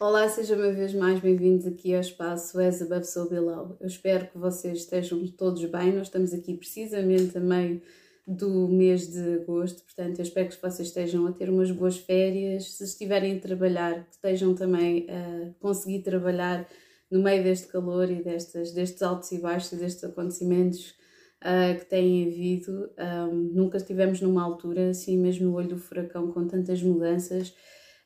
Olá, 0.00 0.28
sejam 0.28 0.58
uma 0.58 0.72
vez 0.72 0.92
mais 0.92 1.20
bem-vindos 1.20 1.64
aqui 1.68 1.94
ao 1.94 2.00
espaço 2.00 2.58
As 2.58 2.82
Above 2.82 3.04
So 3.04 3.28
Below. 3.28 3.76
Eu 3.80 3.86
espero 3.86 4.26
que 4.26 4.36
vocês 4.36 4.78
estejam 4.78 5.24
todos 5.28 5.64
bem. 5.66 5.92
Nós 5.92 6.08
estamos 6.08 6.34
aqui 6.34 6.54
precisamente 6.54 7.38
a 7.38 7.40
meio 7.40 7.80
do 8.26 8.66
mês 8.66 9.06
de 9.06 9.34
agosto, 9.34 9.84
portanto, 9.84 10.18
eu 10.18 10.24
espero 10.24 10.48
que 10.48 10.60
vocês 10.60 10.88
estejam 10.88 11.24
a 11.28 11.32
ter 11.32 11.48
umas 11.48 11.70
boas 11.70 11.96
férias. 11.96 12.72
Se 12.72 12.82
estiverem 12.82 13.36
a 13.36 13.40
trabalhar, 13.40 14.04
que 14.06 14.14
estejam 14.16 14.52
também 14.52 15.06
a 15.08 15.54
conseguir 15.60 16.02
trabalhar 16.02 16.68
no 17.08 17.22
meio 17.22 17.44
deste 17.44 17.68
calor 17.68 18.10
e 18.10 18.20
destes, 18.20 19.00
altos 19.00 19.30
e 19.30 19.38
baixos 19.38 19.78
destes 19.78 20.02
acontecimentos 20.02 20.92
uh, 21.40 21.78
que 21.78 21.84
têm 21.84 22.26
havido. 22.26 22.90
Um, 22.98 23.52
nunca 23.54 23.76
estivemos 23.76 24.20
numa 24.20 24.42
altura 24.42 24.90
assim, 24.90 25.16
mesmo 25.16 25.50
no 25.50 25.54
olho 25.54 25.68
do 25.68 25.78
furacão, 25.78 26.32
com 26.32 26.48
tantas 26.48 26.82
mudanças 26.82 27.54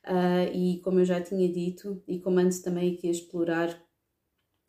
Uh, 0.06 0.54
e 0.54 0.80
como 0.82 1.00
eu 1.00 1.04
já 1.04 1.20
tinha 1.20 1.50
dito, 1.52 2.02
e 2.06 2.18
como 2.18 2.38
antes 2.38 2.60
também 2.60 2.94
aqui 2.94 3.08
a 3.08 3.10
explorar 3.10 3.82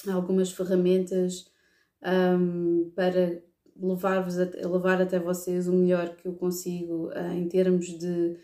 algumas 0.07 0.51
ferramentas 0.51 1.51
um, 2.03 2.91
para 2.95 3.41
levar-vos 3.75 4.35
levar 4.35 5.01
até 5.01 5.19
vocês 5.19 5.67
o 5.67 5.73
melhor 5.73 6.15
que 6.15 6.27
eu 6.27 6.33
consigo 6.33 7.07
uh, 7.07 7.33
em 7.33 7.47
termos 7.47 7.87
de 7.87 8.37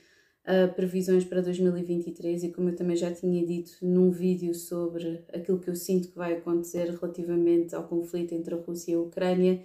uh, 0.46 0.74
previsões 0.76 1.26
para 1.26 1.42
2023 1.42 2.44
e 2.44 2.52
como 2.52 2.70
eu 2.70 2.76
também 2.76 2.96
já 2.96 3.14
tinha 3.14 3.46
dito 3.46 3.78
num 3.82 4.12
vídeo 4.12 4.54
sobre 4.54 5.26
aquilo 5.34 5.60
que 5.60 5.70
eu 5.70 5.76
sinto 5.76 6.10
que 6.10 6.18
vai 6.18 6.34
acontecer 6.34 6.90
relativamente 6.90 7.76
ao 7.76 7.88
conflito 7.88 8.34
entre 8.34 8.54
a 8.54 8.58
Rússia 8.58 8.94
e 8.94 8.96
a 8.96 9.00
Ucrânia, 9.00 9.62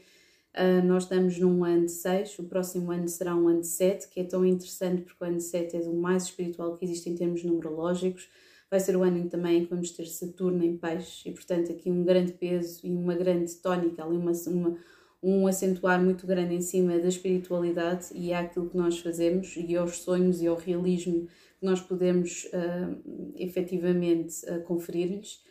Uh, 0.53 0.85
nós 0.85 1.05
estamos 1.05 1.39
num 1.39 1.65
ano 1.65 1.87
de 1.87 1.93
6, 1.93 2.41
o 2.41 2.45
próximo 2.45 2.91
ano 2.91 3.07
será 3.07 3.37
um 3.37 3.47
ano 3.47 3.61
de 3.61 3.69
7, 3.69 4.09
que 4.09 4.21
é 4.21 4.25
tão 4.25 4.45
interessante 4.45 5.03
porque 5.03 5.23
o 5.23 5.27
ano 5.27 5.37
de 5.37 5.45
7 5.45 5.77
é 5.77 5.81
o 5.81 5.95
mais 5.95 6.25
espiritual 6.25 6.75
que 6.77 6.85
existe 6.85 7.09
em 7.09 7.15
termos 7.15 7.45
numerológicos. 7.45 8.29
Vai 8.69 8.81
ser 8.81 8.97
o 8.97 9.03
ano 9.03 9.29
também 9.29 9.65
que 9.65 9.71
vamos 9.71 9.91
ter 9.91 10.07
Saturno 10.07 10.65
em 10.65 10.77
peixe 10.77 11.29
e, 11.29 11.33
portanto, 11.33 11.71
aqui 11.73 11.91
um 11.91 12.05
grande 12.05 12.33
peso 12.33 12.81
e 12.85 12.91
uma 12.93 13.15
grande 13.15 13.55
tónica, 13.57 14.05
ali 14.05 14.17
uma, 14.17 14.33
uma, 14.47 14.77
um 15.23 15.47
acentuar 15.47 16.03
muito 16.03 16.27
grande 16.27 16.55
em 16.55 16.61
cima 16.61 16.99
da 16.99 17.09
espiritualidade 17.09 18.09
e 18.15 18.33
é 18.33 18.37
aquilo 18.37 18.69
que 18.69 18.77
nós 18.77 18.99
fazemos 18.99 19.55
e 19.57 19.77
aos 19.77 19.99
sonhos 19.99 20.41
e 20.41 20.47
ao 20.47 20.57
realismo 20.57 21.27
que 21.59 21.67
nós 21.67 21.81
podemos 21.81 22.45
uh, 22.47 23.33
efetivamente 23.37 24.45
uh, 24.47 24.63
conferir-lhes. 24.63 25.43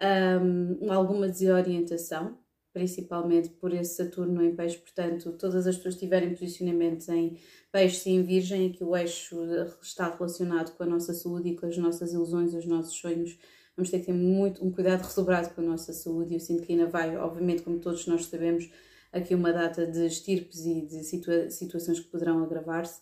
Um, 0.00 0.92
alguma 0.92 1.28
desorientação, 1.28 2.38
principalmente 2.78 3.48
por 3.48 3.74
esse 3.74 3.96
Saturno 3.96 4.40
em 4.40 4.54
peixe, 4.54 4.78
portanto, 4.78 5.32
todas 5.32 5.66
as 5.66 5.76
pessoas 5.76 5.96
tiverem 5.96 6.30
posicionamentos 6.30 7.08
em 7.08 7.36
peixe 7.72 8.08
e 8.08 8.12
em 8.12 8.22
virgem, 8.22 8.70
que 8.70 8.84
o 8.84 8.96
eixo 8.96 9.36
está 9.82 10.08
relacionado 10.14 10.76
com 10.76 10.84
a 10.84 10.86
nossa 10.86 11.12
saúde 11.12 11.48
e 11.48 11.56
com 11.56 11.66
as 11.66 11.76
nossas 11.76 12.12
ilusões, 12.12 12.54
os 12.54 12.66
nossos 12.66 12.94
sonhos, 12.94 13.36
vamos 13.76 13.90
ter 13.90 13.98
que 13.98 14.06
ter 14.06 14.12
muito, 14.12 14.64
um 14.64 14.70
cuidado 14.70 15.02
redobrado 15.02 15.52
com 15.52 15.60
a 15.60 15.64
nossa 15.64 15.92
saúde. 15.92 16.34
Eu 16.34 16.40
sinto 16.40 16.62
que 16.62 16.72
ainda 16.72 16.86
vai, 16.86 17.16
obviamente, 17.16 17.62
como 17.62 17.80
todos 17.80 18.06
nós 18.06 18.26
sabemos, 18.26 18.70
aqui 19.12 19.34
uma 19.34 19.52
data 19.52 19.84
de 19.84 20.06
estirpes 20.06 20.64
e 20.64 20.82
de 20.82 21.02
situa 21.02 21.50
situações 21.50 21.98
que 21.98 22.06
poderão 22.06 22.44
agravar-se. 22.44 23.00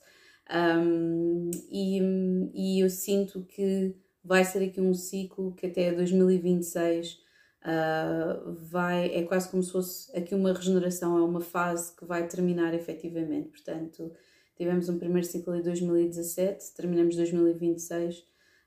Um, 0.51 1.51
e, 1.71 2.01
e 2.55 2.81
eu 2.81 2.89
sinto 2.89 3.45
que 3.45 3.95
vai 4.25 4.43
ser 4.43 4.65
aqui 4.65 4.81
um 4.81 4.95
ciclo 4.95 5.53
que 5.53 5.67
até 5.67 5.93
2026 5.93 7.26
uh, 7.67 8.53
vai, 8.71 9.07
é 9.15 9.23
quase 9.25 9.51
como 9.51 9.63
se 9.63 9.73
fosse 9.73 10.17
aqui 10.17 10.35
uma 10.35 10.53
regeneração, 10.53 11.19
é 11.19 11.23
uma 11.23 11.41
fase 11.41 11.95
que 11.97 12.05
vai 12.05 12.27
terminar 12.27 12.73
efetivamente. 12.73 13.49
Portanto, 13.49 14.13
tivemos 14.57 14.89
um 14.89 14.99
primeiro 14.99 15.27
ciclo 15.27 15.55
em 15.55 15.63
2017, 15.63 16.75
terminamos 16.75 17.17
2026 17.17 18.25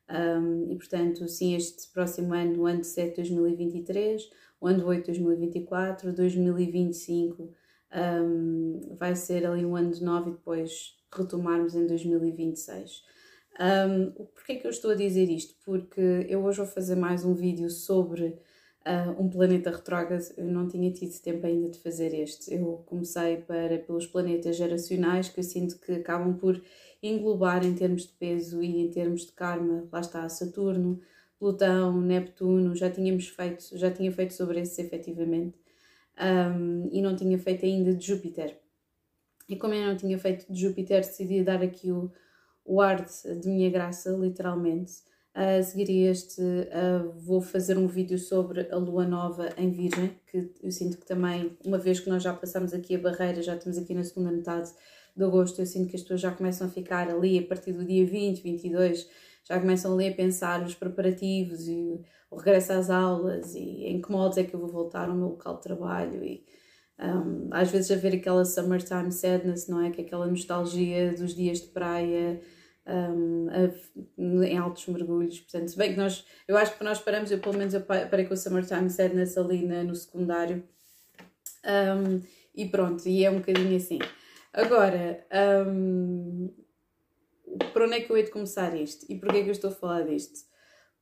um, 0.09 0.71
e, 0.71 0.75
portanto, 0.75 1.27
sim, 1.27 1.55
este 1.55 1.87
próximo 1.93 2.33
ano, 2.33 2.61
o 2.61 2.65
ano 2.65 2.81
de 2.81 2.87
7 2.87 3.15
2023, 3.17 4.29
o 4.59 4.67
ano 4.67 4.79
de 4.79 4.85
8 4.85 5.05
2024, 5.05 6.13
2025 6.13 7.53
um, 7.95 8.95
vai 8.97 9.15
ser 9.15 9.45
ali 9.45 9.65
um 9.65 9.75
ano 9.75 9.91
de 9.91 10.03
9 10.03 10.29
e 10.29 10.33
depois 10.33 10.95
retomarmos 11.11 11.75
em 11.75 11.87
2026. 11.87 13.03
Um, 13.59 14.11
Porquê 14.33 14.53
é 14.53 14.55
que 14.55 14.67
eu 14.67 14.71
estou 14.71 14.91
a 14.91 14.95
dizer 14.95 15.29
isto? 15.29 15.55
Porque 15.63 16.25
eu 16.27 16.43
hoje 16.43 16.57
vou 16.57 16.67
fazer 16.67 16.95
mais 16.95 17.23
um 17.23 17.33
vídeo 17.33 17.69
sobre 17.69 18.39
uh, 18.89 19.21
um 19.21 19.29
planeta 19.29 19.69
retrógrado, 19.69 20.23
eu 20.35 20.45
não 20.45 20.67
tinha 20.67 20.91
tido 20.91 21.13
tempo 21.21 21.45
ainda 21.45 21.69
de 21.69 21.79
fazer 21.79 22.13
este. 22.13 22.53
Eu 22.53 22.83
comecei 22.85 23.37
para, 23.37 23.77
pelos 23.79 24.07
planetas 24.07 24.55
geracionais 24.55 25.29
que 25.29 25.39
eu 25.39 25.43
sinto 25.43 25.79
que 25.79 25.91
acabam 25.93 26.33
por 26.35 26.61
englobar 27.01 27.65
em 27.65 27.75
termos 27.75 28.03
de 28.03 28.13
peso 28.13 28.63
e 28.63 28.81
em 28.81 28.89
termos 28.89 29.25
de 29.25 29.31
karma, 29.31 29.87
lá 29.91 29.99
está 29.99 30.27
Saturno, 30.27 30.99
Plutão, 31.37 32.01
Neptuno, 32.01 32.75
já 32.75 32.89
tínhamos 32.89 33.29
feito, 33.29 33.77
já 33.77 33.89
tinha 33.89 34.11
feito 34.11 34.33
sobre 34.33 34.59
esses 34.59 34.77
efetivamente, 34.79 35.57
um, 36.19 36.89
e 36.91 37.01
não 37.01 37.15
tinha 37.15 37.39
feito 37.39 37.65
ainda 37.65 37.93
de 37.93 38.05
Júpiter. 38.05 38.59
E 39.47 39.55
como 39.55 39.73
eu 39.73 39.87
não 39.87 39.95
tinha 39.95 40.17
feito 40.19 40.51
de 40.51 40.59
Júpiter, 40.59 40.99
decidi 40.99 41.41
dar 41.41 41.63
aqui 41.63 41.91
o, 41.91 42.11
o 42.65 42.81
ar 42.81 43.05
de, 43.05 43.35
de 43.39 43.47
minha 43.47 43.69
graça, 43.69 44.11
literalmente, 44.11 44.91
a 45.39 45.63
seguir 45.63 45.89
este, 45.89 46.41
uh, 46.41 47.13
vou 47.15 47.39
fazer 47.39 47.77
um 47.77 47.87
vídeo 47.87 48.19
sobre 48.19 48.67
a 48.69 48.75
lua 48.75 49.07
nova 49.07 49.47
em 49.55 49.71
Virgem, 49.71 50.11
que 50.29 50.51
eu 50.61 50.69
sinto 50.69 50.97
que 50.97 51.05
também, 51.05 51.57
uma 51.63 51.77
vez 51.77 52.01
que 52.01 52.09
nós 52.09 52.21
já 52.21 52.33
passamos 52.33 52.73
aqui 52.73 52.95
a 52.95 52.99
barreira, 52.99 53.41
já 53.41 53.55
estamos 53.55 53.77
aqui 53.77 53.93
na 53.93 54.03
segunda 54.03 54.33
metade 54.33 54.69
de 55.15 55.23
agosto, 55.23 55.61
eu 55.61 55.65
sinto 55.65 55.89
que 55.89 55.95
as 55.95 56.01
pessoas 56.01 56.19
já 56.19 56.31
começam 56.31 56.67
a 56.67 56.69
ficar 56.69 57.09
ali 57.09 57.39
a 57.39 57.47
partir 57.47 57.71
do 57.71 57.85
dia 57.85 58.05
20, 58.05 58.43
22, 58.43 59.07
já 59.47 59.57
começam 59.57 59.93
ali 59.93 60.09
a 60.09 60.13
pensar 60.13 60.61
os 60.61 60.75
preparativos 60.75 61.69
e 61.69 62.01
o 62.29 62.35
regresso 62.35 62.73
às 62.73 62.89
aulas 62.89 63.55
e 63.55 63.85
em 63.85 64.01
que 64.01 64.11
modos 64.11 64.37
é 64.37 64.43
que 64.43 64.53
eu 64.53 64.59
vou 64.59 64.67
voltar 64.67 65.07
ao 65.07 65.15
meu 65.15 65.29
local 65.29 65.55
de 65.55 65.61
trabalho 65.61 66.21
e 66.21 66.43
um, 66.99 67.47
às 67.51 67.71
vezes 67.71 67.89
a 67.91 67.95
ver 67.95 68.15
aquela 68.15 68.43
summertime 68.43 69.09
sadness, 69.09 69.69
não 69.69 69.81
é? 69.81 69.89
Que 69.89 70.01
é 70.01 70.03
aquela 70.03 70.27
nostalgia 70.27 71.13
dos 71.13 71.33
dias 71.33 71.61
de 71.61 71.67
praia 71.67 72.41
um, 72.89 73.47
a, 73.49 74.45
em 74.45 74.57
altos 74.57 74.87
mergulhos. 74.87 75.39
Portanto, 75.39 75.69
se 75.69 75.77
bem 75.77 75.91
que 75.91 75.97
nós, 75.97 76.25
eu 76.47 76.57
acho 76.57 76.77
que 76.77 76.83
nós 76.83 76.99
paramos, 76.99 77.31
eu 77.31 77.39
pelo 77.39 77.57
menos 77.57 77.73
eu 77.73 77.81
parei 77.81 78.25
com 78.25 78.33
o 78.33 78.37
Summertime 78.37 78.89
Sadness 78.89 79.37
ali 79.37 79.65
na, 79.65 79.83
no 79.83 79.95
secundário. 79.95 80.63
Um, 81.65 82.21
e 82.55 82.65
pronto, 82.67 83.07
e 83.07 83.23
é 83.23 83.31
um 83.31 83.39
bocadinho 83.39 83.75
assim. 83.75 83.99
Agora, 84.51 85.25
um, 85.67 86.51
por 87.73 87.83
onde 87.83 87.95
é 87.95 88.01
que 88.01 88.11
eu 88.11 88.17
hei 88.17 88.23
de 88.23 88.31
começar 88.31 88.75
isto? 88.75 89.05
E 89.09 89.15
porquê 89.15 89.37
é 89.37 89.43
que 89.43 89.49
eu 89.49 89.53
estou 89.53 89.69
a 89.69 89.73
falar 89.73 90.03
disto? 90.03 90.47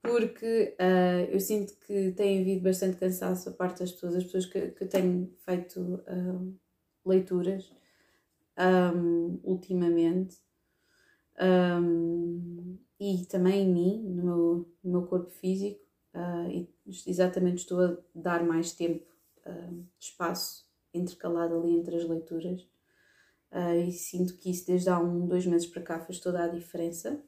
Porque 0.01 0.75
uh, 0.79 1.31
eu 1.31 1.39
sinto 1.39 1.73
que 1.85 2.11
tem 2.11 2.41
havido 2.41 2.61
bastante 2.61 2.97
cansaço 2.97 3.49
a 3.49 3.53
parte 3.53 3.79
das 3.79 3.91
pessoas, 3.91 4.15
as 4.15 4.23
pessoas 4.23 4.45
que, 4.45 4.67
que 4.69 4.85
tenho 4.85 5.33
feito 5.45 5.79
uh, 5.81 6.55
leituras 7.05 7.71
um, 8.57 9.39
ultimamente, 9.43 10.37
um, 11.39 12.77
e 12.99 13.25
também 13.25 13.63
em 13.63 13.73
mim, 13.73 14.03
no 14.09 14.23
meu, 14.23 14.71
no 14.83 14.91
meu 14.91 15.01
corpo 15.03 15.29
físico, 15.29 15.79
uh, 16.13 16.49
e 16.49 16.69
exatamente 17.05 17.57
estou 17.57 17.81
a 17.81 17.97
dar 18.13 18.43
mais 18.43 18.71
tempo, 18.71 19.05
uh, 19.45 19.85
espaço 19.99 20.67
intercalado 20.93 21.55
ali 21.55 21.75
entre 21.75 21.95
as 21.95 22.07
leituras, 22.07 22.61
uh, 23.51 23.79
e 23.87 23.91
sinto 23.91 24.35
que 24.37 24.49
isso 24.49 24.65
desde 24.65 24.89
há 24.89 24.99
um, 24.99 25.27
dois 25.27 25.45
meses 25.45 25.67
para 25.67 25.81
cá 25.83 25.99
fez 25.99 26.19
toda 26.19 26.43
a 26.43 26.47
diferença. 26.47 27.21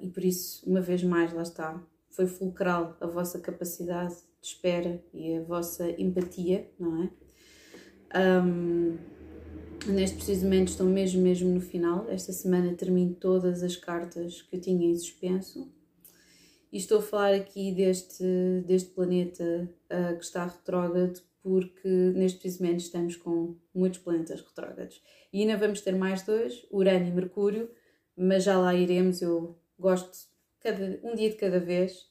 e 0.00 0.08
por 0.08 0.24
isso, 0.24 0.68
uma 0.68 0.80
vez 0.80 1.02
mais, 1.02 1.32
lá 1.32 1.42
está, 1.42 1.80
foi 2.10 2.26
fulcral 2.26 2.96
a 3.00 3.06
vossa 3.06 3.38
capacidade 3.40 4.14
de 4.40 4.48
espera 4.48 5.02
e 5.12 5.36
a 5.36 5.42
vossa 5.42 5.90
empatia, 6.00 6.70
não 6.78 7.02
é? 7.04 7.10
Um, 8.42 8.98
Neste 9.86 10.16
preciso 10.16 10.44
momento 10.44 10.68
estou 10.68 10.86
mesmo, 10.86 11.22
mesmo 11.22 11.48
no 11.48 11.60
final. 11.60 12.06
Esta 12.08 12.32
semana 12.32 12.74
termino 12.74 13.14
todas 13.14 13.62
as 13.62 13.76
cartas 13.76 14.42
que 14.42 14.56
eu 14.56 14.60
tinha 14.60 14.86
em 14.86 14.96
suspenso. 14.96 15.72
E 16.72 16.76
estou 16.76 16.98
a 16.98 17.02
falar 17.02 17.34
aqui 17.34 17.72
deste, 17.72 18.24
deste 18.66 18.90
planeta 18.90 19.68
uh, 19.90 20.16
que 20.16 20.24
está 20.24 20.46
retrógrado 20.46 21.20
porque 21.42 21.88
neste 21.88 22.38
preciso 22.38 22.62
momento 22.62 22.80
estamos 22.80 23.16
com 23.16 23.56
muitos 23.74 24.00
planetas 24.00 24.42
retrógrados. 24.42 25.02
E 25.32 25.40
ainda 25.40 25.56
vamos 25.56 25.80
ter 25.80 25.92
mais 25.92 26.22
dois, 26.22 26.66
Urano 26.70 27.08
e 27.08 27.10
Mercúrio, 27.10 27.70
mas 28.16 28.44
já 28.44 28.58
lá 28.58 28.74
iremos. 28.74 29.22
Eu 29.22 29.58
gosto 29.78 30.28
cada, 30.60 31.00
um 31.02 31.14
dia 31.14 31.30
de 31.30 31.36
cada 31.36 31.58
vez. 31.58 32.06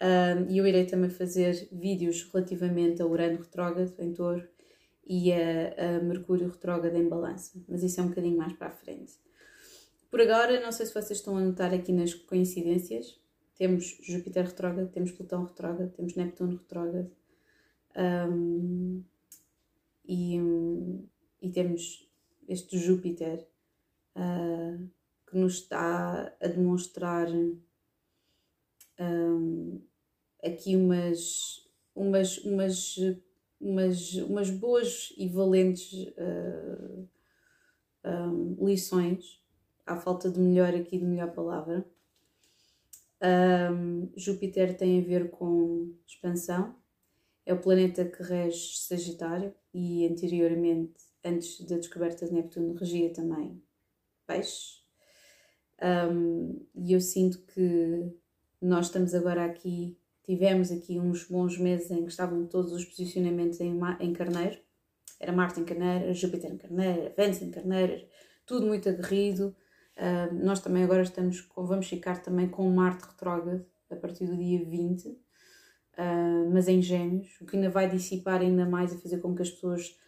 Ah, 0.00 0.46
e 0.48 0.58
eu 0.58 0.66
irei 0.66 0.86
também 0.86 1.10
fazer 1.10 1.68
vídeos 1.72 2.22
relativamente 2.32 3.02
a 3.02 3.06
Urano 3.06 3.38
retrógrado 3.38 3.92
em 3.98 4.12
touro 4.12 4.48
e 5.08 5.32
a, 5.32 5.96
a 5.96 6.02
Mercúrio 6.02 6.48
retrógrado 6.48 6.96
em 6.96 7.08
balança, 7.08 7.58
mas 7.66 7.82
isso 7.82 7.98
é 8.00 8.04
um 8.04 8.08
bocadinho 8.08 8.36
mais 8.36 8.52
para 8.52 8.68
a 8.68 8.72
frente. 8.72 9.14
Por 10.10 10.20
agora, 10.20 10.60
não 10.60 10.70
sei 10.70 10.86
se 10.86 10.94
vocês 10.94 11.18
estão 11.18 11.36
a 11.36 11.40
notar 11.40 11.72
aqui 11.72 11.92
nas 11.92 12.12
coincidências, 12.14 13.18
temos 13.56 13.98
Júpiter 14.02 14.44
retrógrado, 14.44 14.90
temos 14.90 15.10
Plutão 15.10 15.44
retrógrado, 15.44 15.90
temos 15.92 16.14
Neptuno 16.14 16.56
retrógrado 16.56 17.10
um, 18.30 19.02
e, 20.06 20.38
e 21.42 21.50
temos 21.50 22.08
este 22.46 22.78
Júpiter 22.78 23.46
uh, 24.14 24.88
que 25.26 25.36
nos 25.36 25.54
está 25.54 26.34
a 26.40 26.46
demonstrar 26.46 27.28
um, 29.00 29.80
aqui 30.42 30.76
umas, 30.76 31.68
umas, 31.94 32.38
umas, 32.38 32.96
umas, 33.60 34.14
umas 34.14 34.50
boas 34.50 35.12
e 35.16 35.28
valentes 35.28 35.92
uh, 36.16 37.08
um, 38.04 38.66
lições, 38.66 39.42
à 39.86 39.96
falta 39.96 40.30
de 40.30 40.38
melhor 40.38 40.74
aqui, 40.74 40.98
de 40.98 41.04
melhor 41.04 41.32
palavra. 41.32 41.84
Um, 43.20 44.10
Júpiter 44.16 44.76
tem 44.76 45.00
a 45.00 45.04
ver 45.04 45.30
com 45.30 45.92
expansão, 46.06 46.76
é 47.44 47.52
o 47.52 47.60
planeta 47.60 48.04
que 48.04 48.22
rege 48.22 48.78
Sagitário 48.78 49.54
e 49.74 50.06
anteriormente, 50.06 50.94
antes 51.24 51.60
da 51.66 51.76
descoberta 51.76 52.26
de 52.26 52.32
Neptuno, 52.32 52.74
regia 52.74 53.12
também 53.12 53.60
Peixes. 54.26 54.84
Um, 55.82 56.64
e 56.74 56.92
eu 56.92 57.00
sinto 57.00 57.40
que 57.46 58.12
nós 58.60 58.86
estamos 58.86 59.14
agora 59.14 59.44
aqui, 59.44 59.97
tivemos 60.28 60.70
aqui 60.70 61.00
uns 61.00 61.24
bons 61.24 61.56
meses 61.56 61.90
em 61.90 62.02
que 62.02 62.10
estavam 62.10 62.46
todos 62.46 62.70
os 62.72 62.84
posicionamentos 62.84 63.58
em, 63.60 63.80
em 63.98 64.12
Carneiro. 64.12 64.58
Era 65.18 65.32
Marte 65.32 65.58
em 65.58 65.64
Carneiro, 65.64 66.12
Júpiter 66.12 66.52
em 66.52 66.58
Carneiro, 66.58 67.14
Vênus 67.16 67.40
em 67.40 67.50
Carneiro, 67.50 68.06
tudo 68.44 68.66
muito 68.66 68.90
aguerrido. 68.90 69.56
Uh, 69.96 70.44
nós 70.44 70.60
também 70.60 70.84
agora 70.84 71.00
estamos 71.00 71.40
com, 71.40 71.64
vamos 71.64 71.88
ficar 71.88 72.20
também 72.20 72.46
com 72.46 72.70
Marte 72.70 73.06
retrógrado 73.06 73.64
a 73.90 73.96
partir 73.96 74.26
do 74.26 74.36
dia 74.36 74.62
20, 74.62 75.08
uh, 75.08 75.16
mas 76.52 76.68
em 76.68 76.82
Gêmeos, 76.82 77.40
o 77.40 77.46
que 77.46 77.56
ainda 77.56 77.70
vai 77.70 77.88
dissipar 77.88 78.42
ainda 78.42 78.66
mais 78.66 78.92
e 78.92 79.00
fazer 79.00 79.20
com 79.20 79.34
que 79.34 79.40
as 79.40 79.50
pessoas, 79.50 79.98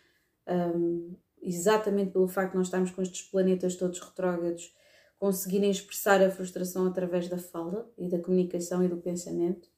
um, 0.47 1.17
exatamente 1.41 2.11
pelo 2.11 2.29
facto 2.29 2.53
de 2.53 2.59
nós 2.59 2.67
estarmos 2.67 2.91
com 2.91 3.01
estes 3.01 3.23
planetas 3.23 3.75
todos 3.75 3.99
retrógrados, 3.99 4.71
conseguirem 5.19 5.71
expressar 5.71 6.23
a 6.23 6.31
frustração 6.31 6.87
através 6.87 7.27
da 7.27 7.39
fala 7.39 7.91
e 7.97 8.07
da 8.07 8.19
comunicação 8.19 8.85
e 8.85 8.89
do 8.89 8.99
pensamento. 8.99 9.71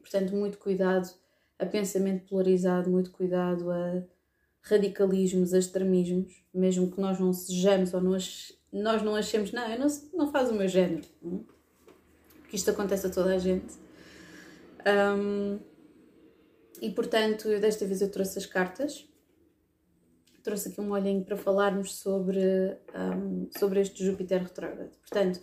Portanto, 0.00 0.34
muito 0.34 0.58
cuidado 0.58 1.08
a 1.58 1.66
pensamento 1.66 2.28
polarizado, 2.28 2.90
muito 2.90 3.10
cuidado 3.10 3.70
a 3.70 4.02
radicalismos, 4.62 5.54
a 5.54 5.58
extremismos, 5.58 6.42
mesmo 6.52 6.90
que 6.90 7.00
nós 7.00 7.18
não 7.18 7.32
sejamos 7.32 7.94
ou 7.94 8.00
nós, 8.00 8.52
nós 8.72 9.02
não 9.02 9.14
achemos, 9.14 9.52
não, 9.52 9.66
eu 9.70 9.78
não, 9.78 9.86
não 10.14 10.30
faz 10.30 10.50
o 10.50 10.54
meu 10.54 10.68
género. 10.68 11.06
Hum? 11.22 11.44
Porque 12.40 12.56
isto 12.56 12.70
acontece 12.70 13.06
a 13.06 13.10
toda 13.10 13.34
a 13.34 13.38
gente. 13.38 13.74
Um, 15.16 15.58
e 16.80 16.90
portanto, 16.90 17.48
eu 17.48 17.60
desta 17.60 17.84
vez 17.86 18.00
eu 18.00 18.10
trouxe 18.10 18.38
as 18.38 18.46
cartas 18.46 19.10
trouxe 20.42 20.68
aqui 20.68 20.80
um 20.80 20.90
olhinho 20.90 21.24
para 21.24 21.36
falarmos 21.36 21.96
sobre, 21.96 22.40
um, 22.94 23.48
sobre 23.58 23.80
este 23.80 24.04
Júpiter 24.04 24.42
retrógrado. 24.42 24.90
Portanto, 24.98 25.40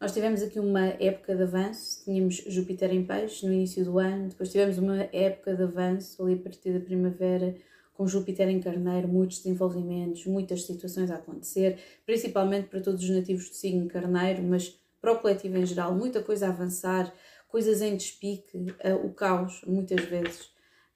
nós 0.00 0.12
tivemos 0.12 0.42
aqui 0.42 0.60
uma 0.60 0.86
época 0.86 1.34
de 1.34 1.42
avanço, 1.42 2.04
tínhamos 2.04 2.36
Júpiter 2.46 2.92
em 2.92 3.04
peixe 3.04 3.44
no 3.44 3.52
início 3.52 3.84
do 3.84 3.98
ano, 3.98 4.28
depois 4.28 4.52
tivemos 4.52 4.78
uma 4.78 5.08
época 5.12 5.56
de 5.56 5.62
avanço 5.64 6.22
ali 6.22 6.34
a 6.34 6.38
partir 6.38 6.72
da 6.72 6.78
primavera, 6.78 7.56
com 7.94 8.06
Júpiter 8.06 8.48
em 8.48 8.60
carneiro, 8.60 9.08
muitos 9.08 9.38
desenvolvimentos, 9.38 10.24
muitas 10.24 10.64
situações 10.64 11.10
a 11.10 11.16
acontecer, 11.16 11.80
principalmente 12.06 12.68
para 12.68 12.80
todos 12.80 13.02
os 13.02 13.10
nativos 13.10 13.48
do 13.48 13.56
signo 13.56 13.88
carneiro, 13.88 14.40
mas 14.44 14.80
para 15.00 15.12
o 15.12 15.18
coletivo 15.18 15.56
em 15.56 15.66
geral, 15.66 15.92
muita 15.92 16.22
coisa 16.22 16.46
a 16.46 16.50
avançar, 16.50 17.12
coisas 17.48 17.82
em 17.82 17.96
despique, 17.96 18.56
uh, 18.56 19.04
o 19.04 19.12
caos, 19.12 19.62
muitas 19.66 20.04
vezes. 20.04 20.48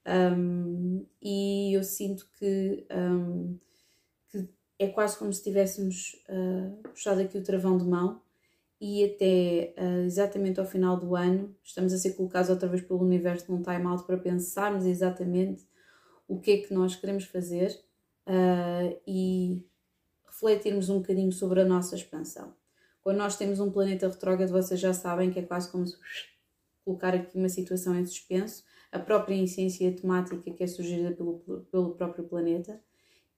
Um, 0.07 1.05
e 1.21 1.77
eu 1.77 1.83
sinto 1.83 2.29
que, 2.39 2.87
um, 2.93 3.59
que, 4.31 4.49
é 4.79 4.87
quase 4.87 5.17
como 5.17 5.33
se 5.33 5.43
tivéssemos 5.43 6.25
uh, 6.29 6.89
puxado 6.89 7.21
aqui 7.21 7.37
o 7.37 7.43
travão 7.43 7.77
de 7.77 7.85
mão 7.85 8.21
e 8.85 9.05
até 9.05 9.75
uh, 9.81 10.05
exatamente 10.05 10.59
ao 10.59 10.67
final 10.67 10.97
do 10.97 11.15
ano 11.15 11.55
estamos 11.63 11.93
a 11.93 11.99
ser 11.99 12.15
colocados 12.15 12.51
outra 12.51 12.69
vez 12.69 12.83
pelo 12.83 13.01
universo 13.01 13.53
num 13.53 13.63
time-out 13.63 14.03
para 14.03 14.19
pensarmos 14.19 14.85
exatamente 14.85 15.65
o 16.27 16.41
que 16.41 16.51
é 16.51 16.57
que 16.59 16.75
nós 16.75 16.97
queremos 16.97 17.23
fazer 17.23 17.71
uh, 18.27 19.01
e 19.07 19.65
refletirmos 20.27 20.89
um 20.89 20.99
bocadinho 20.99 21.31
sobre 21.31 21.61
a 21.61 21.65
nossa 21.65 21.95
expansão. 21.95 22.57
Quando 23.05 23.19
nós 23.19 23.37
temos 23.37 23.61
um 23.61 23.71
planeta 23.71 24.09
retrógrado, 24.09 24.51
vocês 24.51 24.81
já 24.81 24.93
sabem 24.93 25.31
que 25.31 25.39
é 25.39 25.43
quase 25.43 25.71
como 25.71 25.87
se 25.87 25.97
colocar 26.85 27.15
aqui 27.15 27.39
uma 27.39 27.49
situação 27.49 27.97
em 27.97 28.05
suspenso 28.05 28.65
a 28.91 28.99
própria 28.99 29.41
essência 29.41 29.95
temática 29.95 30.51
que 30.51 30.61
é 30.61 30.67
sugerida 30.67 31.13
pelo, 31.13 31.39
pelo 31.71 31.95
próprio 31.95 32.25
planeta 32.25 32.81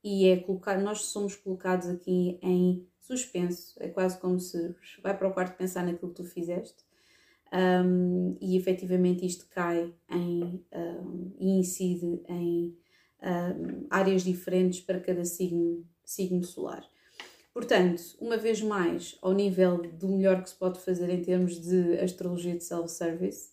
e 0.02 0.26
é 0.26 0.38
colocar, 0.38 0.78
nós 0.80 1.02
somos 1.02 1.36
colocados 1.36 1.86
aqui 1.86 2.38
em 2.40 2.88
suspenso, 3.06 3.74
é 3.80 3.88
quase 3.88 4.18
como 4.18 4.38
se 4.40 4.74
vai 5.02 5.16
para 5.16 5.28
o 5.28 5.32
quarto 5.32 5.56
pensar 5.56 5.84
naquilo 5.84 6.10
que 6.10 6.22
tu 6.22 6.24
fizeste 6.24 6.84
um, 7.52 8.36
e 8.40 8.56
efetivamente 8.56 9.24
isto 9.24 9.46
cai 9.48 9.94
em, 10.10 10.64
um, 10.72 11.32
e 11.38 11.58
incide 11.60 12.20
em 12.28 12.76
um, 13.22 13.86
áreas 13.88 14.22
diferentes 14.22 14.80
para 14.80 14.98
cada 14.98 15.24
signo, 15.24 15.86
signo 16.04 16.42
solar. 16.42 16.84
Portanto, 17.52 18.02
uma 18.20 18.36
vez 18.36 18.60
mais, 18.60 19.16
ao 19.22 19.32
nível 19.32 19.78
do 19.78 20.08
melhor 20.08 20.42
que 20.42 20.50
se 20.50 20.56
pode 20.56 20.80
fazer 20.80 21.08
em 21.08 21.22
termos 21.22 21.60
de 21.60 21.96
astrologia 22.00 22.56
de 22.56 22.64
self-service, 22.64 23.50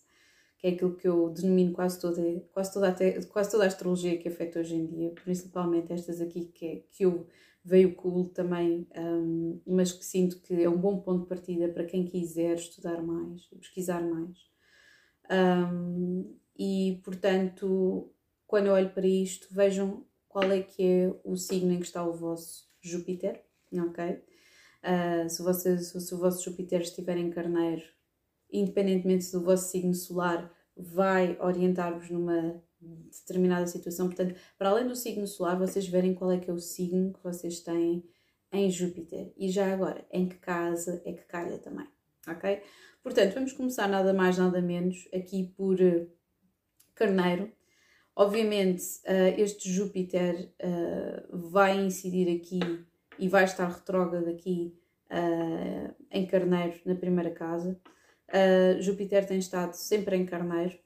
que 0.58 0.66
é 0.66 0.70
aquilo 0.70 0.96
que 0.96 1.06
eu 1.06 1.28
denomino 1.30 1.72
quase 1.72 2.00
toda, 2.00 2.20
quase 2.52 2.72
toda, 2.72 2.88
a, 2.88 3.26
quase 3.26 3.50
toda 3.52 3.64
a 3.64 3.68
astrologia 3.68 4.18
que 4.18 4.26
é 4.26 4.30
feita 4.30 4.58
hoje 4.58 4.74
em 4.74 4.86
dia, 4.86 5.10
principalmente 5.10 5.92
estas 5.92 6.20
aqui 6.20 6.46
que, 6.46 6.66
é, 6.66 6.82
que 6.90 7.04
eu 7.04 7.28
veio 7.64 7.94
cool 7.94 8.28
também, 8.28 8.88
um, 8.96 9.60
mas 9.66 9.92
que 9.92 10.04
sinto 10.04 10.40
que 10.40 10.62
é 10.62 10.68
um 10.68 10.78
bom 10.78 11.00
ponto 11.00 11.22
de 11.22 11.28
partida 11.28 11.68
para 11.68 11.84
quem 11.84 12.04
quiser 12.04 12.54
estudar 12.54 13.02
mais, 13.02 13.46
pesquisar 13.46 14.02
mais. 14.02 14.36
Um, 15.30 16.36
e 16.58 17.00
portanto, 17.04 18.12
quando 18.46 18.66
eu 18.66 18.72
olho 18.72 18.90
para 18.90 19.06
isto, 19.06 19.48
vejam 19.50 20.04
qual 20.28 20.50
é 20.50 20.62
que 20.62 20.82
é 20.82 21.14
o 21.24 21.36
signo 21.36 21.72
em 21.72 21.78
que 21.78 21.86
está 21.86 22.04
o 22.04 22.14
vosso 22.14 22.68
Júpiter, 22.80 23.44
ok? 23.72 24.22
Uh, 24.82 25.28
se, 25.28 26.00
se 26.00 26.14
o 26.14 26.18
vosso 26.18 26.44
Júpiter 26.44 26.80
estiver 26.80 27.16
em 27.16 27.30
carneiro, 27.30 27.82
independentemente 28.50 29.30
do 29.30 29.42
vosso 29.42 29.70
signo 29.70 29.94
solar, 29.94 30.52
vai 30.76 31.38
orientar-vos 31.40 32.10
numa 32.10 32.60
determinada 33.20 33.66
situação. 33.66 34.06
Portanto, 34.06 34.34
para 34.58 34.70
além 34.70 34.86
do 34.86 34.96
signo 34.96 35.26
solar, 35.26 35.58
vocês 35.58 35.86
verem 35.86 36.14
qual 36.14 36.32
é 36.32 36.38
que 36.38 36.50
é 36.50 36.52
o 36.52 36.58
signo 36.58 37.12
que 37.12 37.22
vocês 37.22 37.60
têm 37.60 38.04
em 38.52 38.70
Júpiter. 38.70 39.32
E 39.36 39.50
já 39.50 39.72
agora, 39.72 40.04
em 40.10 40.28
que 40.28 40.36
casa 40.36 41.02
é 41.04 41.12
que 41.12 41.24
calha 41.24 41.58
também, 41.58 41.86
ok? 42.28 42.62
Portanto, 43.02 43.34
vamos 43.34 43.52
começar 43.52 43.88
nada 43.88 44.12
mais, 44.12 44.38
nada 44.38 44.60
menos 44.60 45.08
aqui 45.12 45.52
por 45.56 45.80
uh, 45.80 46.08
Carneiro. 46.94 47.50
Obviamente, 48.14 48.82
uh, 49.06 49.40
este 49.40 49.70
Júpiter 49.70 50.52
uh, 50.62 51.50
vai 51.50 51.80
incidir 51.84 52.36
aqui 52.36 52.60
e 53.18 53.28
vai 53.28 53.44
estar 53.44 53.68
retrógrado 53.68 54.28
aqui 54.28 54.78
em 56.10 56.26
Carneiro, 56.26 56.80
na 56.86 56.94
primeira 56.94 57.30
casa. 57.30 57.78
Júpiter 58.80 59.26
tem 59.26 59.38
estado 59.38 59.74
sempre 59.74 60.16
em 60.16 60.24
Carneiro 60.24 60.78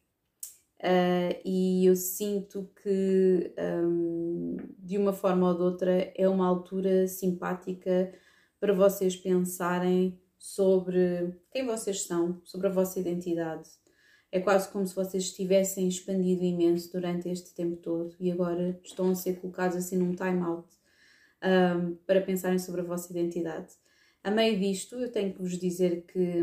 uh, 0.83 1.41
e 1.45 1.87
eu 1.87 1.97
sinto 1.97 2.71
que, 2.83 3.55
um, 3.59 4.57
de 4.79 4.99
uma 4.99 5.13
forma 5.13 5.49
ou 5.49 5.55
de 5.57 5.63
outra, 5.63 6.13
é 6.15 6.29
uma 6.29 6.47
altura 6.47 7.07
simpática 7.07 8.13
para 8.59 8.73
vocês 8.73 9.17
pensarem 9.17 10.19
sobre 10.39 11.37
quem 11.51 11.67
vocês 11.67 12.03
são, 12.03 12.41
sobre 12.45 12.69
a 12.69 12.71
vossa 12.71 13.01
identidade. 13.01 13.69
É 14.31 14.41
quase 14.41 14.69
como 14.71 14.87
se 14.87 14.95
vocês 14.95 15.33
tivessem 15.33 15.89
expandido 15.89 16.43
imenso 16.43 16.93
durante 16.93 17.29
este 17.29 17.55
tempo 17.55 17.77
todo 17.77 18.15
e 18.21 18.31
agora 18.31 18.79
estão 18.85 19.11
a 19.11 19.15
ser 19.15 19.41
colocados 19.41 19.77
assim 19.77 19.97
num 19.97 20.15
time-out 20.15 20.69
um, 21.43 21.95
para 22.07 22.21
pensarem 22.21 22.59
sobre 22.59 22.81
a 22.81 22.85
vossa 22.85 23.11
identidade. 23.13 23.73
A 24.23 24.31
meio 24.31 24.59
disto, 24.59 24.97
eu 24.97 25.11
tenho 25.11 25.33
que 25.33 25.41
vos 25.41 25.57
dizer 25.59 26.03
que 26.03 26.43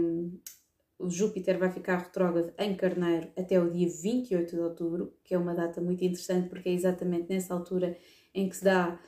o 1.04 1.10
Júpiter 1.10 1.58
vai 1.58 1.70
ficar 1.70 1.98
retrógrado 1.98 2.54
em 2.58 2.76
Carneiro 2.76 3.28
até 3.38 3.60
o 3.60 3.70
dia 3.70 3.88
28 3.90 4.56
de 4.56 4.62
outubro, 4.62 5.14
que 5.24 5.34
é 5.34 5.38
uma 5.38 5.54
data 5.54 5.82
muito 5.82 6.04
interessante 6.04 6.50
porque 6.50 6.70
é 6.70 6.74
exatamente 6.74 7.30
nessa 7.30 7.54
altura 7.54 7.98
em 8.34 8.48
que 8.48 8.56
se 8.56 8.64
dá, 8.64 9.00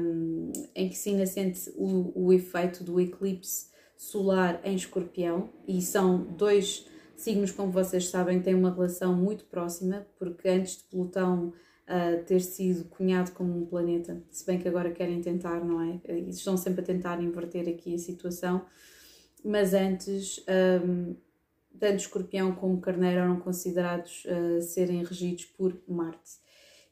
um, 0.00 0.52
em 0.74 0.88
que 0.88 0.96
se 0.96 1.10
ainda 1.10 1.26
sente 1.26 1.70
o, 1.76 2.26
o 2.26 2.32
efeito 2.32 2.84
do 2.84 3.00
eclipse 3.00 3.66
solar 3.96 4.60
em 4.64 4.74
escorpião 4.74 5.50
e 5.66 5.82
são 5.82 6.18
dois 6.18 6.86
signos, 7.16 7.50
como 7.50 7.70
vocês 7.70 8.08
sabem, 8.08 8.40
têm 8.40 8.54
uma 8.54 8.72
relação 8.72 9.14
muito 9.14 9.44
próxima, 9.44 10.06
porque 10.18 10.48
antes 10.48 10.78
de 10.78 10.84
Plutão 10.84 11.52
uh, 11.88 12.24
ter 12.24 12.40
sido 12.40 12.84
cunhado 12.88 13.32
como 13.32 13.56
um 13.56 13.66
planeta, 13.66 14.22
se 14.30 14.44
bem 14.46 14.58
que 14.58 14.68
agora 14.68 14.90
querem 14.90 15.20
tentar, 15.20 15.64
não 15.64 15.80
é? 15.80 16.00
Estão 16.28 16.56
sempre 16.56 16.80
a 16.80 16.84
tentar 16.84 17.22
inverter 17.22 17.68
aqui 17.68 17.94
a 17.94 17.98
situação, 17.98 18.64
mas 19.44 19.74
antes, 19.74 20.44
um, 20.84 21.14
tanto 21.78 21.96
escorpião 21.96 22.54
como 22.54 22.80
carneiro 22.80 23.18
eram 23.18 23.40
considerados 23.40 24.24
uh, 24.24 24.62
serem 24.62 25.02
regidos 25.04 25.44
por 25.44 25.76
Marte. 25.88 26.44